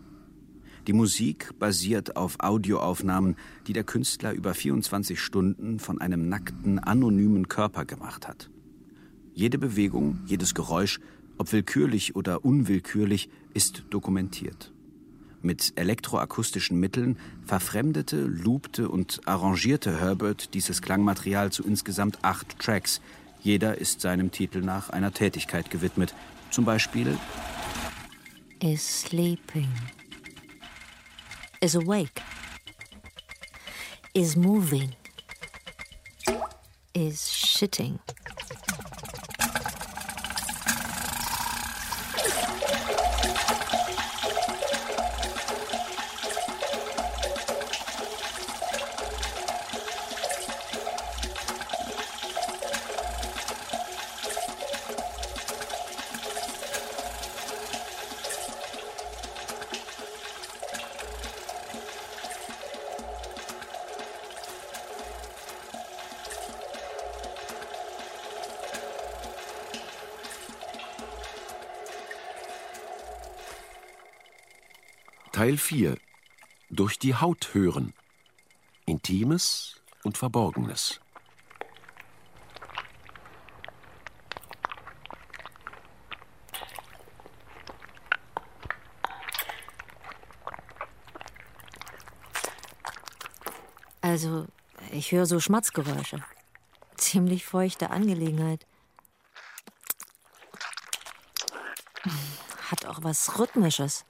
[0.86, 7.48] Die Musik basiert auf Audioaufnahmen, die der Künstler über 24 Stunden von einem nackten, anonymen
[7.48, 8.50] Körper gemacht hat.
[9.32, 11.00] Jede Bewegung, jedes Geräusch,
[11.38, 14.72] ob willkürlich oder unwillkürlich, ist dokumentiert.
[15.40, 23.00] Mit elektroakustischen Mitteln verfremdete, loopte und arrangierte Herbert dieses Klangmaterial zu insgesamt acht Tracks.
[23.42, 26.14] Jeder ist seinem Titel nach einer Tätigkeit gewidmet.
[26.50, 27.18] Zum Beispiel
[28.62, 29.68] Is sleeping.
[31.60, 32.20] Is awake.
[34.14, 34.94] Is moving.
[36.94, 37.98] Is shitting.
[75.44, 75.98] Teil 4
[76.70, 77.92] Durch die Haut hören.
[78.86, 81.02] Intimes und Verborgenes.
[94.00, 94.46] Also,
[94.92, 96.24] ich höre so Schmatzgeräusche.
[96.96, 98.66] Ziemlich feuchte Angelegenheit.
[102.70, 104.06] Hat auch was Rhythmisches.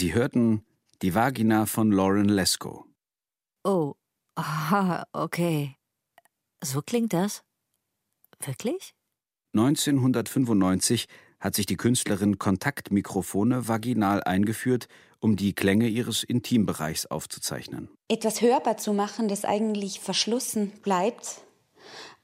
[0.00, 0.64] Sie hörten
[1.02, 2.86] die Vagina von Lauren Lesko.
[3.64, 3.92] Oh,
[4.34, 5.76] aha, okay.
[6.64, 7.42] So klingt das?
[8.42, 8.94] Wirklich?
[9.52, 11.06] 1995
[11.38, 17.90] hat sich die Künstlerin Kontaktmikrofone vaginal eingeführt, um die Klänge ihres Intimbereichs aufzuzeichnen.
[18.08, 21.42] Etwas hörbar zu machen, das eigentlich verschlossen bleibt,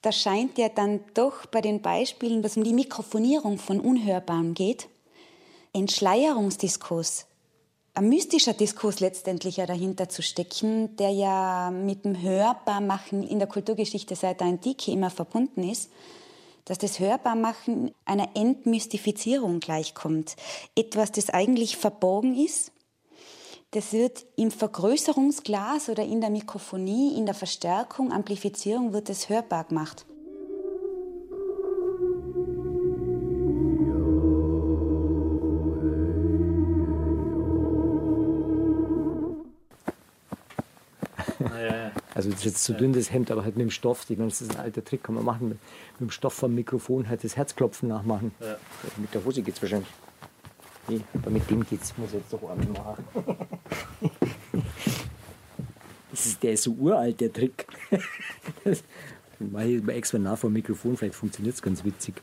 [0.01, 4.89] das scheint ja dann doch bei den Beispielen, was um die Mikrofonierung von Unhörbarem geht,
[5.75, 7.27] Entschleierungsdiskurs,
[7.97, 13.49] ein mystischer Diskurs letztendlich ja dahinter zu stecken, der ja mit dem Hörbarmachen in der
[13.49, 15.91] Kulturgeschichte seit der Antike immer verbunden ist,
[16.67, 20.37] dass das Hörbarmachen einer Entmystifizierung gleichkommt.
[20.75, 22.71] Etwas, das eigentlich verborgen ist,
[23.71, 29.65] das wird im Vergrößerungsglas oder in der Mikrofonie, in der Verstärkung, Amplifizierung wird es hörbar
[29.65, 30.05] gemacht.
[42.27, 44.05] Also das ist jetzt zu dünn das Hemd, aber halt mit dem Stoff.
[44.11, 45.51] Ich meine, das ist ein alter Trick, kann man machen.
[45.51, 45.59] Mit,
[46.01, 48.33] mit dem Stoff vom Mikrofon halt das Herzklopfen nachmachen.
[48.41, 48.57] Ja.
[48.97, 49.89] Mit der Hose geht's wahrscheinlich.
[50.89, 51.97] Nee, aber mit dem geht's.
[51.97, 53.05] Muss jetzt doch einmal machen.
[56.11, 57.65] das ist, der ist so uralt, der Trick.
[58.65, 58.83] das
[59.39, 62.15] mache ich mal extra nach vom Mikrofon, vielleicht funktioniert es ganz witzig.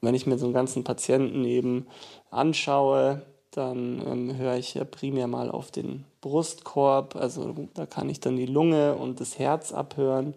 [0.00, 1.88] Wenn ich mir so einen ganzen Patienten eben
[2.30, 8.20] anschaue, dann ähm, höre ich ja primär mal auf den Brustkorb, also da kann ich
[8.20, 10.34] dann die Lunge und das Herz abhören.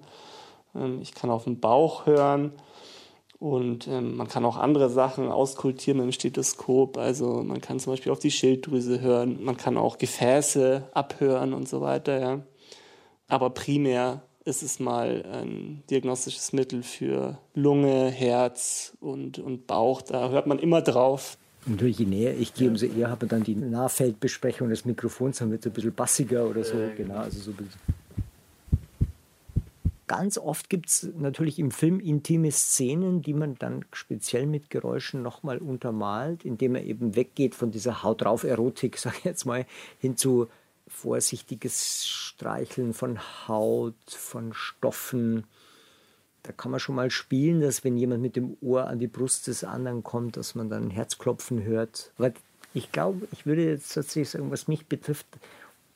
[0.76, 2.54] Ähm, ich kann auf den Bauch hören
[3.40, 6.98] und ähm, man kann auch andere Sachen auskultieren mit dem Stethoskop.
[6.98, 11.68] Also man kann zum Beispiel auf die Schilddrüse hören, man kann auch Gefäße abhören und
[11.68, 12.20] so weiter.
[12.20, 12.40] Ja.
[13.28, 20.02] Aber primär ist es mal ein diagnostisches Mittel für Lunge, Herz und, und Bauch.
[20.02, 21.38] Da hört man immer drauf.
[21.66, 25.62] Und je näher ich gehe, umso eher habe dann die Nahfeldbesprechung des Mikrofons, dann wird
[25.62, 26.76] es ein bisschen bassiger oder so.
[26.98, 27.54] Genau, also so
[30.08, 35.24] Ganz oft gibt es natürlich im Film intime Szenen, die man dann speziell mit Geräuschen
[35.24, 39.66] nochmal untermalt, indem er eben weggeht von dieser Haut drauf Erotik, sage ich jetzt mal,
[40.00, 40.50] hin zu
[40.88, 45.46] vorsichtiges Streicheln von Haut, von Stoffen.
[46.44, 49.48] Da kann man schon mal spielen, dass wenn jemand mit dem Ohr an die Brust
[49.48, 52.12] des anderen kommt, dass man dann Herzklopfen hört.
[52.18, 52.34] Aber
[52.74, 55.28] ich glaube, ich würde jetzt tatsächlich sagen, was mich betrifft,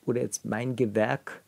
[0.05, 1.41] oder jetzt mein Gewerk,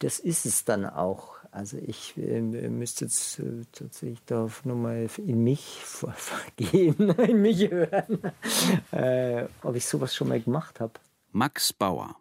[0.00, 1.36] das ist es dann auch.
[1.50, 5.82] Also ich äh, müsste jetzt äh, tatsächlich da nochmal in mich
[6.56, 8.20] gehen, in mich hören,
[8.92, 10.92] äh, ob ich sowas schon mal gemacht habe.
[11.32, 12.16] Max Bauer,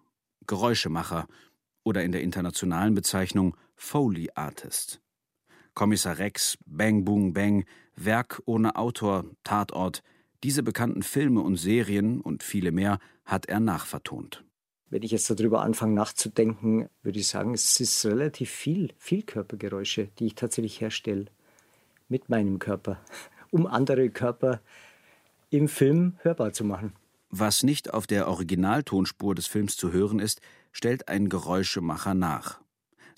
[0.48, 1.28] Geräuschemacher
[1.84, 5.00] oder in der internationalen Bezeichnung Foley Artist.
[5.80, 7.64] Kommissar Rex, Bang Boom Bang,
[7.96, 10.04] Werk ohne Autor, Tatort,
[10.44, 14.44] diese bekannten Filme und Serien und viele mehr hat er nachvertont.
[14.90, 20.10] Wenn ich jetzt darüber anfange nachzudenken, würde ich sagen, es ist relativ viel, viel Körpergeräusche,
[20.20, 21.28] die ich tatsächlich herstelle
[22.10, 23.00] mit meinem Körper,
[23.50, 24.60] um andere Körper
[25.50, 26.92] im Film hörbar zu machen.
[27.30, 30.42] Was nicht auf der Originaltonspur des Films zu hören ist,
[30.74, 32.60] stellt ein Geräuschemacher nach.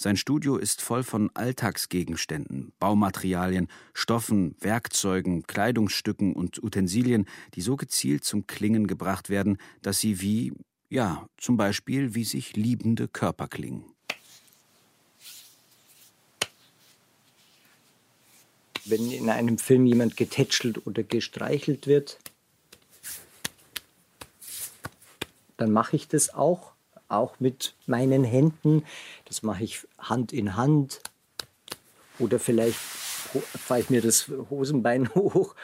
[0.02, 8.24] Sein Studio ist voll von Alltagsgegenständen, Baumaterialien, Stoffen, Werkzeugen, Kleidungsstücken und Utensilien, die so gezielt
[8.24, 10.54] zum Klingen gebracht werden, dass sie wie,
[10.90, 13.86] ja, zum Beispiel wie sich liebende Körper klingen.
[18.86, 22.18] Wenn in einem Film jemand getätschelt oder gestreichelt wird,
[25.58, 26.71] dann mache ich das auch,
[27.12, 28.84] auch mit meinen Händen.
[29.26, 31.02] Das mache ich Hand in Hand
[32.20, 35.56] oder vielleicht fahre ich mir das Hosenbein hoch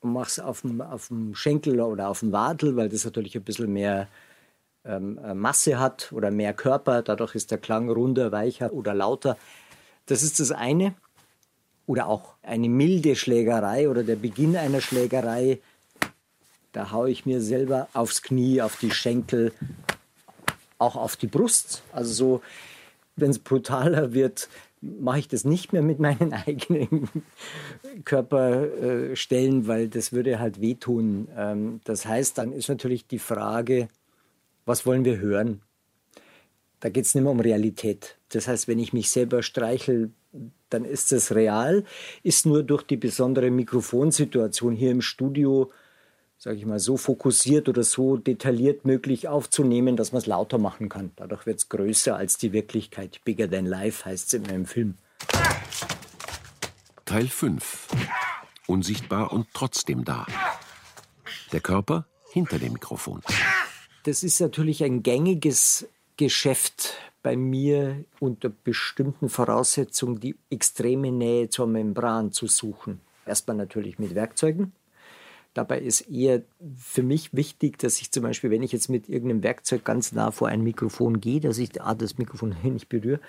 [0.00, 3.34] und mache es auf dem, auf dem Schenkel oder auf dem Wadel, weil das natürlich
[3.36, 4.08] ein bisschen mehr
[4.84, 7.02] ähm, äh, Masse hat oder mehr Körper.
[7.02, 9.36] Dadurch ist der Klang runder, weicher oder lauter.
[10.06, 10.94] Das ist das eine.
[11.86, 15.60] Oder auch eine milde Schlägerei oder der Beginn einer Schlägerei
[16.74, 19.52] da haue ich mir selber aufs Knie, auf die Schenkel,
[20.78, 21.82] auch auf die Brust.
[21.92, 22.42] Also so,
[23.16, 24.48] wenn es brutaler wird,
[24.80, 27.08] mache ich das nicht mehr mit meinen eigenen
[28.04, 31.28] Körperstellen, weil das würde halt wehtun.
[31.36, 33.88] Ähm, das heißt, dann ist natürlich die Frage,
[34.66, 35.60] was wollen wir hören?
[36.80, 38.18] Da geht es nicht mehr um Realität.
[38.30, 40.10] Das heißt, wenn ich mich selber streichel,
[40.70, 41.84] dann ist das real,
[42.24, 45.70] ist nur durch die besondere Mikrofonsituation hier im Studio
[46.44, 50.90] sage ich mal, so fokussiert oder so detailliert möglich aufzunehmen, dass man es lauter machen
[50.90, 51.10] kann.
[51.16, 53.22] Dadurch wird es größer als die Wirklichkeit.
[53.24, 54.98] Bigger than life heißt es in einem Film.
[57.06, 57.88] Teil 5.
[58.66, 60.26] Unsichtbar und trotzdem da.
[61.52, 63.22] Der Körper hinter dem Mikrofon.
[64.02, 65.88] Das ist natürlich ein gängiges
[66.18, 73.00] Geschäft bei mir unter bestimmten Voraussetzungen, die extreme Nähe zur Membran zu suchen.
[73.24, 74.74] Erstmal natürlich mit Werkzeugen,
[75.54, 76.42] Dabei ist eher
[76.76, 80.32] für mich wichtig, dass ich zum Beispiel, wenn ich jetzt mit irgendeinem Werkzeug ganz nah
[80.32, 83.20] vor ein Mikrofon gehe, dass ich ah, das Mikrofon nicht berühre,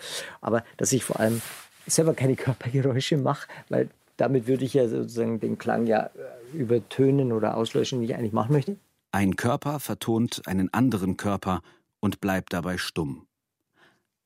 [0.42, 1.42] aber dass ich vor allem
[1.86, 7.32] selber keine Körpergeräusche mache, weil damit würde ich ja sozusagen den Klang ja äh, übertönen
[7.32, 8.78] oder auslöschen, den ich eigentlich machen möchte.
[9.12, 11.62] Ein Körper vertont einen anderen Körper
[12.00, 13.28] und bleibt dabei stumm.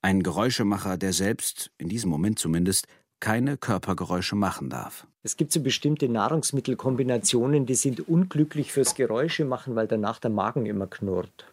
[0.02, 2.88] Ein Geräuschemacher, der selbst, in diesem Moment zumindest,
[3.20, 5.06] keine Körpergeräusche machen darf.
[5.24, 10.66] Es gibt so bestimmte Nahrungsmittelkombinationen, die sind unglücklich fürs Geräusche machen, weil danach der Magen
[10.66, 11.46] immer knurrt.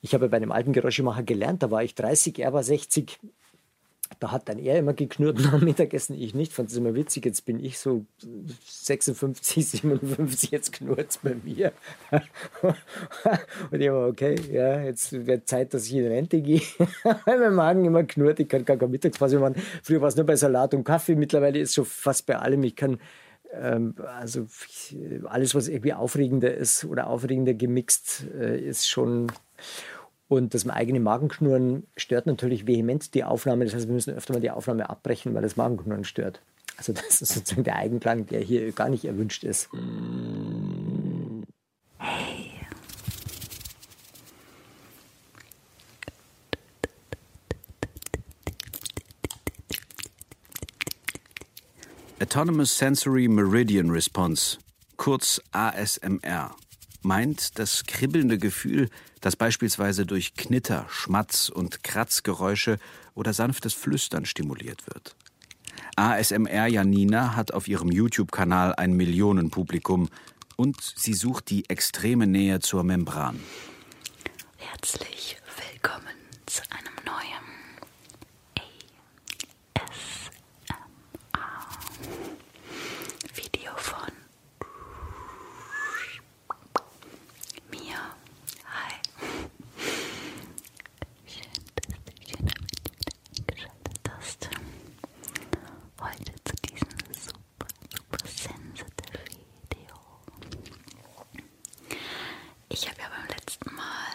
[0.00, 3.18] Ich habe bei einem alten Geräuschemacher gelernt, da war ich 30, er war 60.
[4.18, 6.52] Da hat dann er immer geknurrt nach Mittagessen, ich nicht.
[6.52, 7.24] Fand es immer witzig.
[7.24, 8.04] Jetzt bin ich so
[8.64, 11.72] 56, 57, jetzt knurrt es bei mir.
[13.70, 16.62] Und ich war, okay, ja, jetzt wird Zeit, dass ich in Rente gehe.
[17.24, 18.40] Weil mein Magen immer knurrt.
[18.40, 19.56] Ich kann gar keine Mittagspause machen.
[19.82, 21.14] Früher war es nur bei Salat und Kaffee.
[21.14, 22.62] Mittlerweile ist es schon fast bei allem.
[22.64, 22.98] Ich kann
[23.52, 24.46] ähm, also
[25.24, 29.28] alles, was irgendwie aufregender ist oder aufregender gemixt, äh, ist schon.
[30.28, 33.64] Und das eigene Magenknurren stört natürlich vehement die Aufnahme.
[33.64, 36.40] Das heißt, wir müssen öfter mal die Aufnahme abbrechen, weil das Magenknurren stört.
[36.76, 39.68] Also das ist sozusagen der Eigenklang, der hier gar nicht erwünscht ist.
[52.20, 54.58] Autonomous Sensory Meridian Response,
[54.96, 56.54] kurz ASMR.
[57.06, 58.90] Meint das kribbelnde Gefühl,
[59.20, 62.78] das beispielsweise durch Knitter, Schmatz und Kratzgeräusche
[63.14, 65.14] oder sanftes Flüstern stimuliert wird.
[65.96, 70.08] ASMR Janina hat auf ihrem YouTube-Kanal ein Millionenpublikum
[70.56, 73.40] und sie sucht die extreme Nähe zur Membran.
[74.56, 75.38] Herzlich
[75.72, 76.14] willkommen
[76.46, 77.46] zu einem neuen
[82.48, 84.12] ASMR-Video von
[87.70, 87.96] mir.
[88.64, 88.94] Hi.
[91.26, 92.50] Schön, dass du schön
[93.38, 94.48] eingeschaltet hast.
[96.00, 99.24] Heute zu diesem super, super sensitive
[99.70, 99.96] Video.
[102.68, 104.12] Ich habe ja beim letzten Mal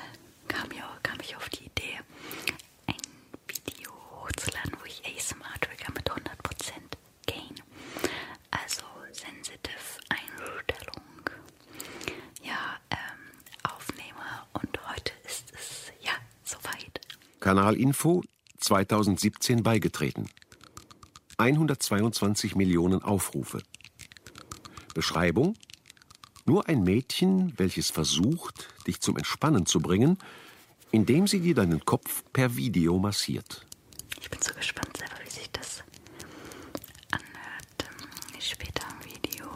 [0.47, 1.99] kam, ja, kam ich auf die Idee,
[2.87, 2.95] ein
[3.47, 6.21] Video hochzuladen, wo ich ASMR-Trigger mit 100%
[7.27, 7.55] Gain,
[8.51, 11.29] also Sensitive Einstellung,
[12.43, 13.31] ja, ähm,
[13.63, 14.45] aufnehme.
[14.53, 16.11] Und heute ist es ja
[16.43, 16.99] soweit.
[17.51, 18.23] Kanalinfo
[18.59, 20.29] 2017 beigetreten.
[21.37, 23.61] 122 Millionen Aufrufe.
[24.93, 25.55] Beschreibung
[26.45, 30.17] nur ein Mädchen, welches versucht, dich zum Entspannen zu bringen,
[30.91, 33.65] indem sie dir deinen Kopf per Video massiert.
[34.21, 35.83] Ich bin so gespannt selber, wie sich das
[37.11, 37.89] anhört
[38.33, 39.49] ähm, später im Video.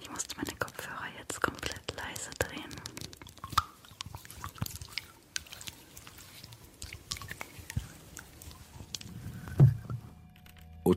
[0.00, 2.70] Ich musste meine Kopfhörer jetzt komplett leise drehen.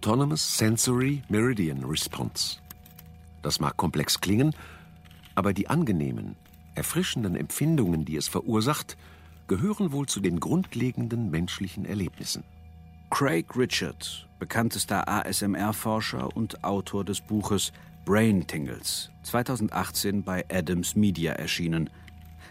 [0.08, 2.60] Autonomous Sensory Meridian Response.
[3.42, 4.56] Das mag komplex klingen,
[5.36, 6.38] aber die angenehmen,
[6.76, 8.96] erfrischenden Empfindungen, die es verursacht,
[9.50, 12.46] gehören wohl zu den grundlegenden menschlichen Erlebnissen.
[13.10, 17.74] Craig Richard, bekanntester ASMR-Forscher und Autor des Buches
[18.06, 21.90] Brain Tingles, 2018 bei Adams Media erschienen.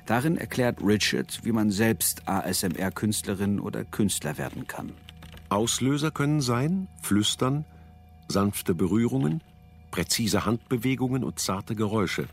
[0.05, 4.93] Darin erklärt Richard, wie man selbst ASMR-Künstlerin oder Künstler werden kann.
[5.49, 7.65] Auslöser können sein Flüstern,
[8.29, 9.43] sanfte Berührungen,
[9.91, 12.27] präzise Handbewegungen und zarte Geräusche.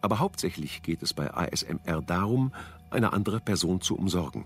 [0.00, 2.52] Aber hauptsächlich geht es bei ASMR darum,
[2.90, 4.44] eine andere Person zu umsorgen.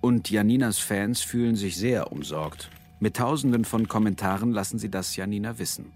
[0.00, 2.70] Und Janinas Fans fühlen sich sehr umsorgt.
[3.00, 5.92] Mit tausenden von Kommentaren lassen sie das Janina wissen.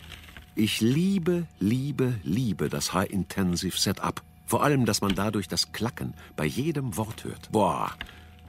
[0.57, 4.22] Ich liebe, liebe, liebe das High-Intensive Setup.
[4.46, 7.50] Vor allem, dass man dadurch das Klacken bei jedem Wort hört.
[7.50, 7.92] Boah,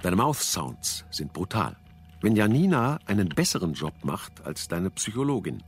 [0.01, 1.75] deine Mouth Sounds sind brutal.
[2.25, 5.61] Wenn Janina einen besseren Job macht als deine Psychologin.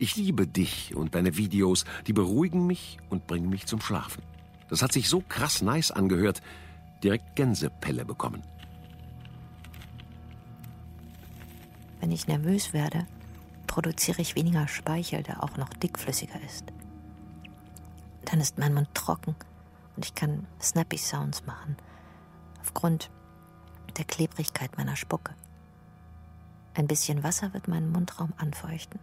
[0.00, 4.20] Ich liebe dich und deine Videos, die beruhigen mich und bringen mich zum Schlafen.
[4.68, 6.42] Das hat sich so krass nice angehört,
[7.04, 8.42] direkt Gänsepelle bekommen.
[12.00, 13.06] Wenn ich nervös werde,
[13.68, 16.64] produziere ich weniger Speichel, der auch noch dickflüssiger ist.
[18.24, 19.36] Dann ist mein Mund trocken
[19.94, 21.76] und ich kann snappy Sounds machen,
[22.60, 23.08] aufgrund
[23.98, 25.36] der Klebrigkeit meiner Spucke.
[26.74, 28.98] Ein bisschen Wasser wird meinen Mundraum anfeuchten.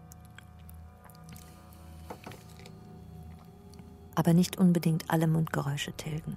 [4.16, 6.36] Aber nicht unbedingt alle Mundgeräusche tilgen.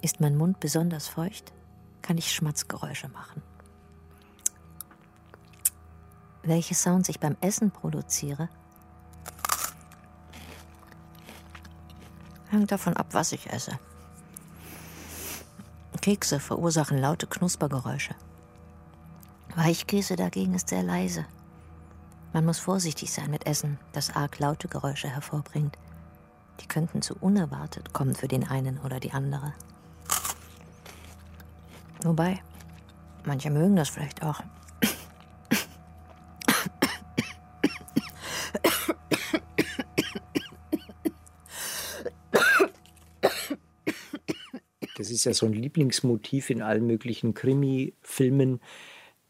[0.00, 1.52] Ist mein Mund besonders feucht,
[2.00, 3.42] kann ich Schmatzgeräusche machen.
[6.42, 8.48] Welche Sounds ich beim Essen produziere,
[12.50, 13.78] hängt davon ab, was ich esse.
[16.00, 18.16] Kekse verursachen laute Knuspergeräusche.
[19.54, 21.26] Weichkäse dagegen ist sehr leise.
[22.32, 25.76] Man muss vorsichtig sein mit Essen, das arg laute Geräusche hervorbringt.
[26.60, 29.52] Die könnten zu unerwartet kommen für den einen oder die andere.
[32.02, 32.40] Wobei,
[33.24, 34.42] manche mögen das vielleicht auch.
[44.96, 48.60] Das ist ja so ein Lieblingsmotiv in allen möglichen Krimi-Filmen.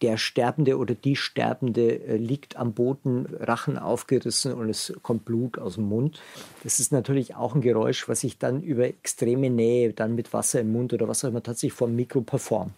[0.03, 5.59] Der Sterbende oder die Sterbende äh, liegt am Boden, Rachen aufgerissen und es kommt Blut
[5.59, 6.21] aus dem Mund.
[6.65, 10.61] Das ist natürlich auch ein Geräusch, was ich dann über extreme Nähe, dann mit Wasser
[10.61, 12.73] im Mund oder was auch immer, tatsächlich vor dem Mikro perform.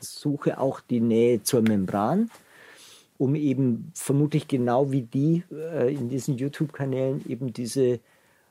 [0.00, 2.30] Suche auch die Nähe zur Membran,
[3.18, 8.00] um eben vermutlich genau wie die äh, in diesen YouTube-Kanälen eben diese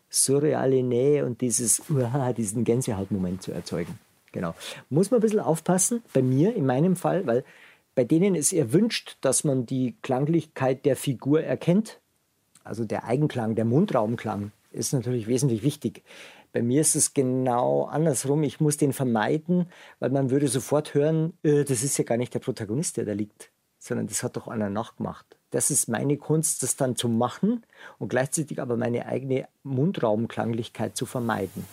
[0.10, 4.00] surreale Nähe und dieses, uah, diesen Gänsehautmoment zu erzeugen.
[4.36, 4.54] Genau.
[4.90, 7.46] Muss man ein bisschen aufpassen, bei mir, in meinem Fall, weil
[7.96, 12.02] bei denen ist erwünscht, dass man die Klanglichkeit der Figur erkennt.
[12.66, 16.04] Also der Eigenklang, der Mundraumklang ist natürlich wesentlich wichtig.
[16.52, 18.44] Bei mir ist es genau andersrum.
[18.44, 19.68] Ich muss den vermeiden,
[20.00, 23.14] weil man würde sofort hören, äh, das ist ja gar nicht der Protagonist, der da
[23.14, 25.38] liegt, sondern das hat doch einer nachgemacht.
[25.52, 27.66] das ist meine Kunst, das dann zu machen
[28.00, 31.66] und gleichzeitig aber meine eigene Mundraumklanglichkeit zu vermeiden.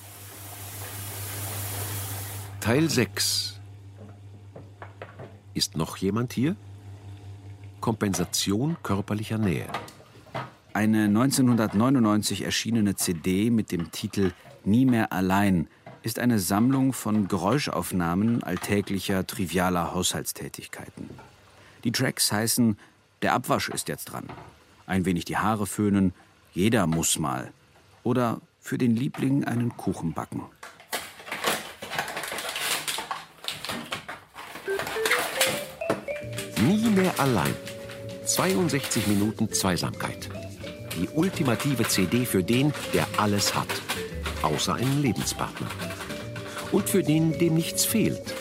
[2.62, 3.58] Teil 6.
[5.52, 6.54] Ist noch jemand hier?
[7.80, 9.66] Kompensation körperlicher Nähe.
[10.72, 14.30] Eine 1999 erschienene CD mit dem Titel
[14.64, 15.66] Nie mehr allein
[16.04, 21.10] ist eine Sammlung von Geräuschaufnahmen alltäglicher, trivialer Haushaltstätigkeiten.
[21.82, 22.78] Die Tracks heißen
[23.22, 24.28] Der Abwasch ist jetzt dran,
[24.86, 26.14] ein wenig die Haare föhnen,
[26.54, 27.50] jeder muss mal
[28.04, 30.42] oder für den Liebling einen Kuchen backen.
[36.68, 37.54] Nie mehr allein.
[38.24, 40.28] 62 Minuten Zweisamkeit.
[40.96, 43.66] Die ultimative CD für den, der alles hat.
[44.42, 45.66] Außer einen Lebenspartner.
[46.70, 48.34] Und für den, dem nichts fehlt.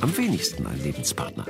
[0.00, 1.46] Am wenigsten ein Lebenspartner.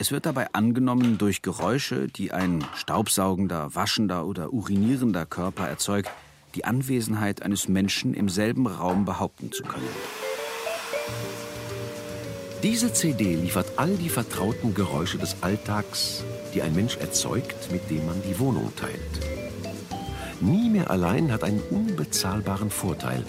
[0.00, 6.10] Es wird dabei angenommen, durch Geräusche, die ein staubsaugender, waschender oder urinierender Körper erzeugt,
[6.56, 9.86] die Anwesenheit eines Menschen im selben Raum behaupten zu können.
[12.66, 18.04] Diese CD liefert all die vertrauten Geräusche des Alltags, die ein Mensch erzeugt, mit dem
[18.06, 20.40] man die Wohnung teilt.
[20.40, 23.24] Nie mehr allein hat einen unbezahlbaren Vorteil.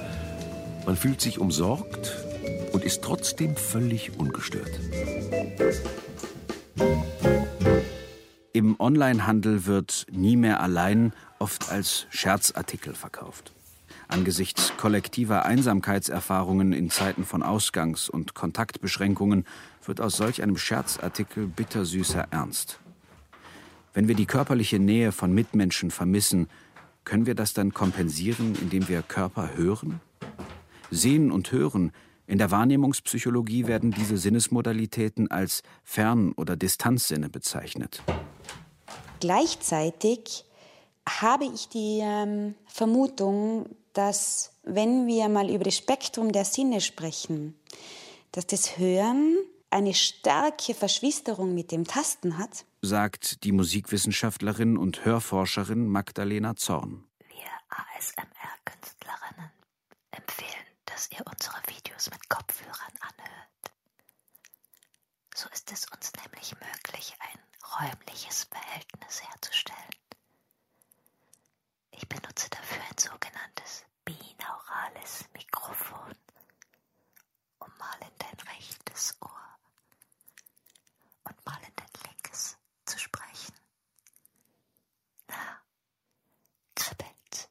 [0.87, 2.17] Man fühlt sich umsorgt
[2.73, 4.71] und ist trotzdem völlig ungestört.
[8.53, 13.53] Im Onlinehandel wird nie mehr allein oft als Scherzartikel verkauft.
[14.07, 19.45] Angesichts kollektiver Einsamkeitserfahrungen in Zeiten von Ausgangs- und Kontaktbeschränkungen
[19.85, 22.79] wird aus solch einem Scherzartikel bittersüßer Ernst.
[23.93, 26.47] Wenn wir die körperliche Nähe von Mitmenschen vermissen,
[27.03, 30.01] können wir das dann kompensieren, indem wir Körper hören?
[30.91, 31.91] Sehen und hören,
[32.27, 38.03] in der Wahrnehmungspsychologie werden diese Sinnesmodalitäten als Fern- oder Distanzsinne bezeichnet.
[39.19, 40.45] Gleichzeitig
[41.07, 47.59] habe ich die ähm, Vermutung, dass wenn wir mal über das Spektrum der Sinne sprechen,
[48.31, 49.35] dass das Hören
[49.71, 57.05] eine starke Verschwisterung mit dem Tasten hat, sagt die Musikwissenschaftlerin und Hörforscherin Magdalena Zorn.
[57.27, 59.51] Wir ASMR-Künstlerinnen
[60.11, 63.71] empfehlen, dass ihr unsere Videos mit Kopfhörern anhört.
[65.33, 67.39] So ist es uns nämlich möglich, ein
[67.81, 70.06] räumliches Verhältnis herzustellen.
[71.99, 76.13] Ich benutze dafür ein sogenanntes binaurales Mikrofon,
[77.59, 79.57] um mal in dein rechtes Ohr
[81.23, 83.55] und mal in dein linkes zu sprechen.
[85.27, 85.59] Na,
[86.75, 87.49] kribbelt.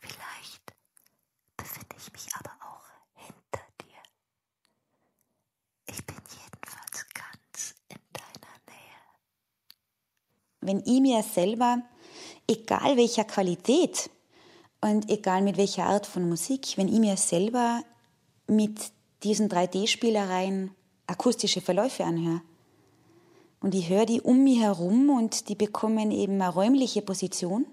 [0.00, 0.74] Vielleicht
[1.56, 4.02] befinde ich mich aber auch hinter dir.
[5.86, 9.00] Ich bin jedenfalls ganz in deiner Nähe.
[10.60, 11.82] wenn ich mir selber,
[12.50, 14.10] egal welcher Qualität
[14.80, 17.82] und egal mit welcher Art von Musik, wenn ich mir selber
[18.46, 18.78] mit
[19.22, 20.70] diesen 3D-Spielereien
[21.06, 22.42] akustische Verläufe anhöre
[23.60, 27.66] und ich höre die um mich herum und die bekommen eben eine räumliche Position,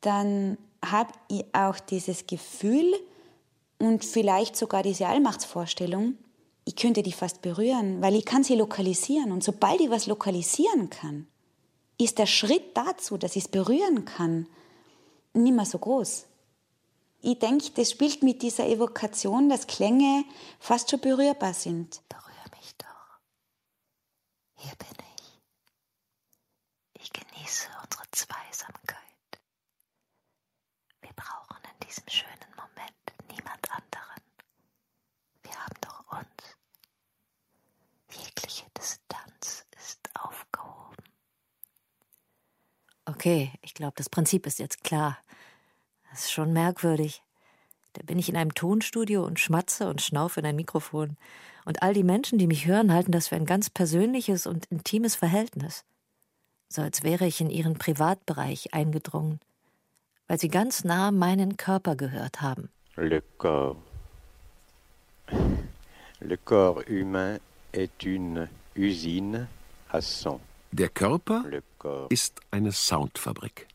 [0.00, 2.92] dann habe ich auch dieses Gefühl
[3.78, 6.16] und vielleicht sogar diese Allmachtsvorstellung,
[6.64, 9.32] ich könnte die fast berühren, weil ich kann sie lokalisieren.
[9.32, 11.26] Und sobald ich was lokalisieren kann,
[11.98, 14.48] ist der Schritt dazu, dass ich es berühren kann,
[15.32, 16.26] nicht mehr so groß.
[17.22, 20.24] Ich denke, das spielt mit dieser Evokation, dass Klänge
[20.60, 22.02] fast schon berührbar sind.
[22.08, 23.18] Berühr mich doch.
[24.56, 25.40] Hier bin ich.
[27.02, 28.98] Ich genieße unsere Zweisamkeit.
[31.00, 34.22] Wir brauchen in diesem schönen Moment niemand anderen.
[35.42, 36.58] Wir haben doch uns.
[38.22, 40.83] Jegliche Distanz ist aufgehoben.
[43.06, 45.18] Okay, ich glaube, das Prinzip ist jetzt klar.
[46.10, 47.22] Das ist schon merkwürdig.
[47.94, 51.16] Da bin ich in einem Tonstudio und schmatze und schnaufe in ein Mikrofon.
[51.64, 55.14] Und all die Menschen, die mich hören, halten das für ein ganz persönliches und intimes
[55.14, 55.84] Verhältnis.
[56.68, 59.40] So als wäre ich in ihren Privatbereich eingedrungen,
[60.26, 62.70] weil sie ganz nah meinen Körper gehört haben.
[62.96, 63.76] Le corps.
[66.20, 67.38] Le corps humain
[67.72, 69.46] est une usine
[69.90, 70.40] à son.
[70.76, 71.44] Der Körper
[72.08, 73.68] ist eine Soundfabrik.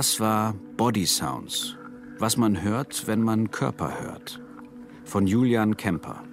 [0.00, 1.76] Das war Body Sounds,
[2.18, 4.40] was man hört, wenn man Körper hört,
[5.04, 6.24] von Julian Kemper.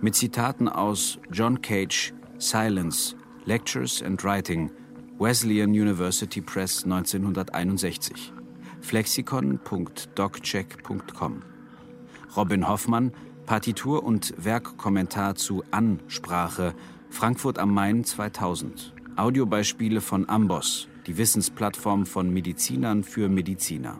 [0.00, 3.14] Mit Zitaten aus John Cage, Silence,
[3.44, 4.70] Lectures and Writing,
[5.18, 8.32] Wesleyan University Press 1961,
[8.80, 11.42] flexikon.doccheck.com.
[12.38, 13.12] Robin Hoffmann,
[13.44, 16.72] Partitur und Werkkommentar zu Ansprache,
[17.10, 18.94] Frankfurt am Main 2000.
[19.16, 23.96] Audiobeispiele von Amboss, die Wissensplattform von Medizinern für Mediziner.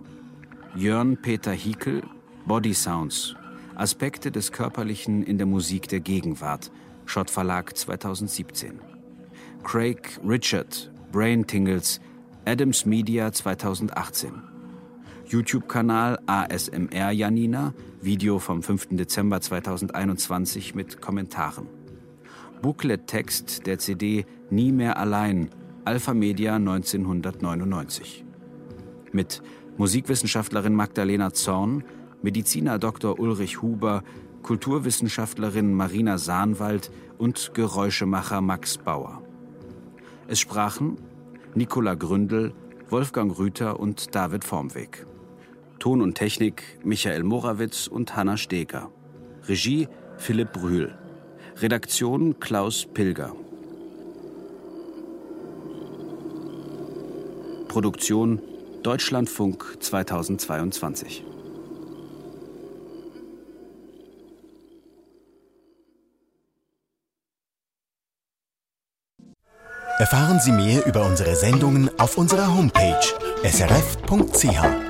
[0.77, 2.03] Jörn Peter Hiekel,
[2.47, 3.35] Body Sounds,
[3.75, 6.71] Aspekte des Körperlichen in der Musik der Gegenwart,
[7.07, 8.81] Schott Verlag 2017.
[9.65, 11.99] Craig Richard, Brain Tingles,
[12.45, 14.43] Adams Media 2018.
[15.27, 18.89] YouTube-Kanal ASMR Janina, Video vom 5.
[18.91, 21.69] Dezember 2021 mit Kommentaren.
[22.61, 25.49] Booklet-Text der CD Nie mehr allein,
[25.89, 28.23] Alpha Media 1999.
[29.11, 29.41] Mit
[29.79, 31.83] Musikwissenschaftlerin Magdalena Zorn,
[32.21, 33.19] Mediziner Dr.
[33.19, 34.05] Ulrich Huber,
[34.43, 39.23] Kulturwissenschaftlerin Marina Sahnwald und Geräuschemacher Max Bauer.
[40.27, 40.99] Es sprachen
[41.55, 42.53] Nicola Gründel,
[42.91, 45.07] Wolfgang Rüther und David Formweg.
[45.79, 48.91] Ton und Technik Michael Morawitz und Hanna Steger.
[49.47, 50.99] Regie Philipp Brühl.
[51.57, 53.35] Redaktion Klaus Pilger.
[57.69, 58.41] Produktion
[58.83, 61.23] Deutschlandfunk 2022.
[69.99, 73.01] Erfahren Sie mehr über unsere Sendungen auf unserer Homepage
[73.45, 74.88] srf.ch.